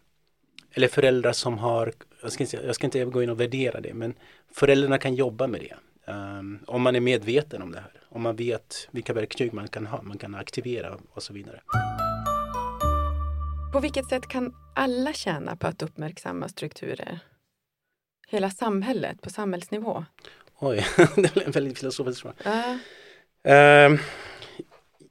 eller 0.73 0.89
föräldrar 0.89 1.33
som 1.33 1.59
har, 1.59 1.93
jag 2.23 2.33
ska, 2.33 2.45
inte, 2.45 2.57
jag 2.57 2.75
ska 2.75 2.87
inte 2.87 3.05
gå 3.05 3.23
in 3.23 3.31
och 3.31 3.41
värdera 3.41 3.81
det, 3.81 3.95
men 3.95 4.15
föräldrarna 4.53 4.99
kan 4.99 5.15
jobba 5.15 5.47
med 5.47 5.61
det. 5.61 5.75
Um, 6.09 6.59
om 6.67 6.83
man 6.83 6.97
är 6.97 7.01
medveten 7.01 7.63
om 7.63 7.73
det 7.73 7.81
här, 7.81 7.93
om 8.09 8.23
man 8.23 8.37
vet 8.37 8.89
vilka 8.91 9.13
verktyg 9.13 9.53
man 9.53 9.69
kan 9.69 9.87
ha, 9.87 10.03
man 10.03 10.19
kan 10.19 10.35
aktivera 10.35 10.99
och 11.13 11.23
så 11.23 11.33
vidare. 11.33 11.61
På 13.73 13.81
vilket 13.81 14.09
sätt 14.09 14.29
kan 14.29 14.55
alla 14.75 15.13
tjäna 15.13 15.57
på 15.57 15.67
att 15.67 15.83
uppmärksamma 15.83 16.49
strukturer? 16.49 17.19
Hela 18.29 18.51
samhället, 18.51 19.23
på 19.23 19.31
samhällsnivå? 19.31 20.05
Oj, 20.59 20.87
det 21.17 21.37
är 21.37 21.47
en 21.47 21.51
väldigt 21.51 21.79
filosofisk 21.79 22.23
fråga. 22.23 22.35
Uh. 22.47 23.93
Uh, 23.93 24.01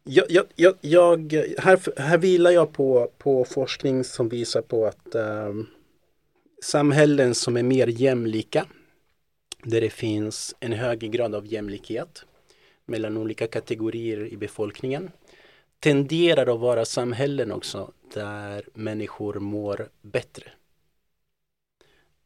jag, 0.03 0.25
jag, 0.29 0.45
jag, 0.55 0.75
jag, 0.81 1.33
här, 1.57 1.99
här 2.01 2.17
vilar 2.17 2.51
jag 2.51 2.73
på, 2.73 3.11
på 3.17 3.45
forskning 3.45 4.03
som 4.03 4.29
visar 4.29 4.61
på 4.61 4.85
att 4.85 5.15
uh, 5.15 5.63
samhällen 6.63 7.35
som 7.35 7.57
är 7.57 7.63
mer 7.63 7.87
jämlika 7.87 8.65
där 9.65 9.81
det 9.81 9.89
finns 9.89 10.55
en 10.59 10.73
hög 10.73 10.99
grad 11.11 11.35
av 11.35 11.47
jämlikhet 11.47 12.25
mellan 12.85 13.17
olika 13.17 13.47
kategorier 13.47 14.33
i 14.33 14.37
befolkningen 14.37 15.11
tenderar 15.79 16.53
att 16.53 16.59
vara 16.59 16.85
samhällen 16.85 17.51
också 17.51 17.91
där 18.13 18.65
människor 18.73 19.33
mår 19.33 19.89
bättre. 20.01 20.51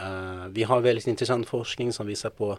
Uh, 0.04 0.47
vi 0.47 0.63
har 0.63 0.82
väldigt 0.82 1.08
intressant 1.08 1.47
forskning 1.47 1.93
som 1.93 2.08
visar 2.08 2.30
på 2.30 2.52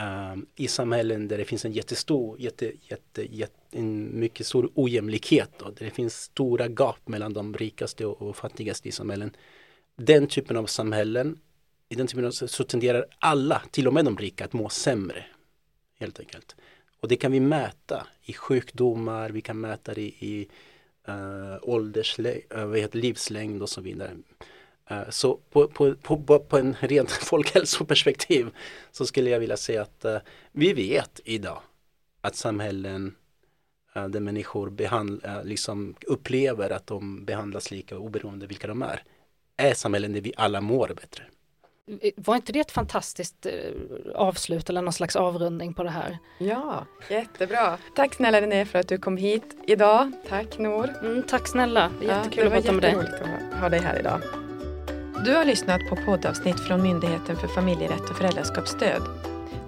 uh, 0.00 0.36
i 0.56 0.68
samhällen 0.68 1.28
där 1.28 1.38
det 1.38 1.44
finns 1.44 1.64
en 1.64 1.72
jättestor, 1.72 2.40
jätte, 2.40 2.72
jätte, 2.80 3.36
jätte, 3.36 3.78
en 3.78 4.20
mycket 4.20 4.46
stor 4.46 4.70
ojämlikhet 4.74 5.50
då, 5.58 5.64
där 5.64 5.84
det 5.84 5.90
finns 5.90 6.22
stora 6.22 6.68
gap 6.68 7.08
mellan 7.08 7.32
de 7.32 7.54
rikaste 7.54 8.06
och, 8.06 8.22
och 8.22 8.36
fattigaste 8.36 8.88
i 8.88 8.92
samhällen. 8.92 9.36
Den 9.96 10.26
typen 10.26 10.56
av 10.56 10.66
samhällen 10.66 11.38
i 11.88 11.94
den 11.94 12.06
typen 12.06 12.24
av 12.24 12.30
så 12.30 12.64
tenderar 12.64 13.06
alla, 13.18 13.62
till 13.70 13.86
och 13.86 13.94
med 13.94 14.04
de 14.04 14.16
rika, 14.16 14.44
att 14.44 14.52
må 14.52 14.68
sämre. 14.68 15.24
Helt 15.98 16.20
enkelt. 16.20 16.56
Och 17.00 17.08
det 17.08 17.16
kan 17.16 17.32
vi 17.32 17.40
mäta 17.40 18.06
i 18.22 18.32
sjukdomar, 18.32 19.30
vi 19.30 19.40
kan 19.40 19.60
mäta 19.60 19.94
det 19.94 20.00
i 20.00 20.48
eh, 21.08 21.14
uh, 21.14 21.58
ålderslängd, 21.62 22.42
eh, 22.50 22.64
uh, 22.64 22.88
livslängd 22.92 23.62
och 23.62 23.68
så 23.68 23.80
vidare. 23.80 24.16
Uh, 24.90 25.10
så 25.10 25.36
på, 25.50 25.68
på, 25.68 25.94
på, 25.94 26.38
på 26.38 26.58
en 26.58 26.76
rent 26.80 27.10
folkhälsoperspektiv 27.30 28.50
så 28.92 29.06
skulle 29.06 29.30
jag 29.30 29.40
vilja 29.40 29.56
säga 29.56 29.82
att 29.82 30.04
uh, 30.04 30.16
vi 30.52 30.72
vet 30.72 31.20
idag 31.24 31.62
att 32.20 32.36
samhällen 32.36 33.14
uh, 33.96 34.08
där 34.08 34.20
människor 34.20 34.70
behandla, 34.70 35.42
liksom 35.42 35.94
upplever 36.06 36.70
att 36.70 36.86
de 36.86 37.24
behandlas 37.24 37.70
lika 37.70 37.98
oberoende 37.98 38.46
vilka 38.46 38.66
de 38.66 38.82
är, 38.82 39.02
är 39.56 39.74
samhällen 39.74 40.12
där 40.12 40.20
vi 40.20 40.32
alla 40.36 40.60
mår 40.60 40.88
bättre. 40.88 41.24
Var 42.16 42.36
inte 42.36 42.52
det 42.52 42.60
ett 42.60 42.70
fantastiskt 42.70 43.46
eh, 43.46 43.52
avslut 44.14 44.70
eller 44.70 44.82
någon 44.82 44.92
slags 44.92 45.16
avrundning 45.16 45.74
på 45.74 45.82
det 45.82 45.90
här? 45.90 46.18
Ja, 46.38 46.86
jättebra. 47.10 47.78
Tack 47.94 48.14
snälla 48.14 48.40
René 48.40 48.64
för 48.64 48.78
att 48.78 48.88
du 48.88 48.98
kom 48.98 49.16
hit 49.16 49.56
idag. 49.66 50.12
Tack 50.28 50.58
Nor. 50.58 50.90
Mm, 51.02 51.22
tack 51.22 51.48
snälla, 51.48 51.90
det 52.00 52.06
är 52.06 52.16
jättekul 52.16 52.44
ja, 52.44 52.46
att 52.46 52.64
prata 52.64 52.72
med 52.72 52.82
dig. 52.82 52.94
Det 52.94 53.54
att 53.54 53.60
ha 53.60 53.68
dig 53.68 53.80
här 53.80 53.98
idag. 53.98 54.20
Du 55.24 55.34
har 55.34 55.44
lyssnat 55.44 55.80
på 55.88 55.96
poddavsnitt 55.96 56.60
från 56.60 56.82
Myndigheten 56.82 57.36
för 57.36 57.48
familjerätt 57.48 58.10
och 58.10 58.16
föräldraskapsstöd. 58.16 59.02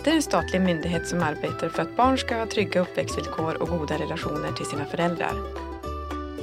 Det 0.04 0.10
är 0.10 0.14
en 0.14 0.22
statlig 0.22 0.60
myndighet 0.60 1.08
som 1.08 1.22
arbetar 1.22 1.68
för 1.68 1.82
att 1.82 1.96
barn 1.96 2.18
ska 2.18 2.34
ha 2.34 2.46
trygga 2.46 2.80
uppväxtvillkor 2.80 3.62
och 3.62 3.68
goda 3.68 3.98
relationer 3.98 4.52
till 4.52 4.66
sina 4.66 4.84
föräldrar. 4.84 5.32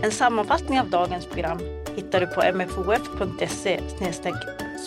En 0.01 0.11
sammanfattning 0.11 0.79
av 0.79 0.89
dagens 0.89 1.25
program 1.25 1.59
hittar 1.95 2.19
du 2.19 2.27
på 2.27 2.41
mfof.se 2.57 3.79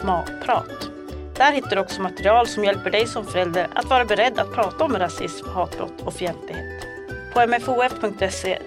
smakprat. 0.01 0.91
Där 1.37 1.53
hittar 1.53 1.77
du 1.77 1.83
också 1.83 2.03
material 2.03 2.47
som 2.47 2.65
hjälper 2.65 2.91
dig 2.91 3.07
som 3.07 3.25
förälder 3.25 3.69
att 3.75 3.91
vara 3.91 4.05
beredd 4.05 4.39
att 4.39 4.55
prata 4.55 4.85
om 4.85 4.99
rasism, 4.99 5.49
hatbrott 5.49 6.03
och 6.05 6.15
fientlighet. 6.15 6.87
På 7.35 7.47
mfof.se 7.47 8.59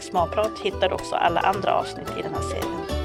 smakprat 0.00 0.58
hittar 0.62 0.88
du 0.88 0.94
också 0.94 1.14
alla 1.14 1.40
andra 1.40 1.74
avsnitt 1.74 2.08
i 2.18 2.22
den 2.22 2.34
här 2.34 2.42
serien. 2.42 2.97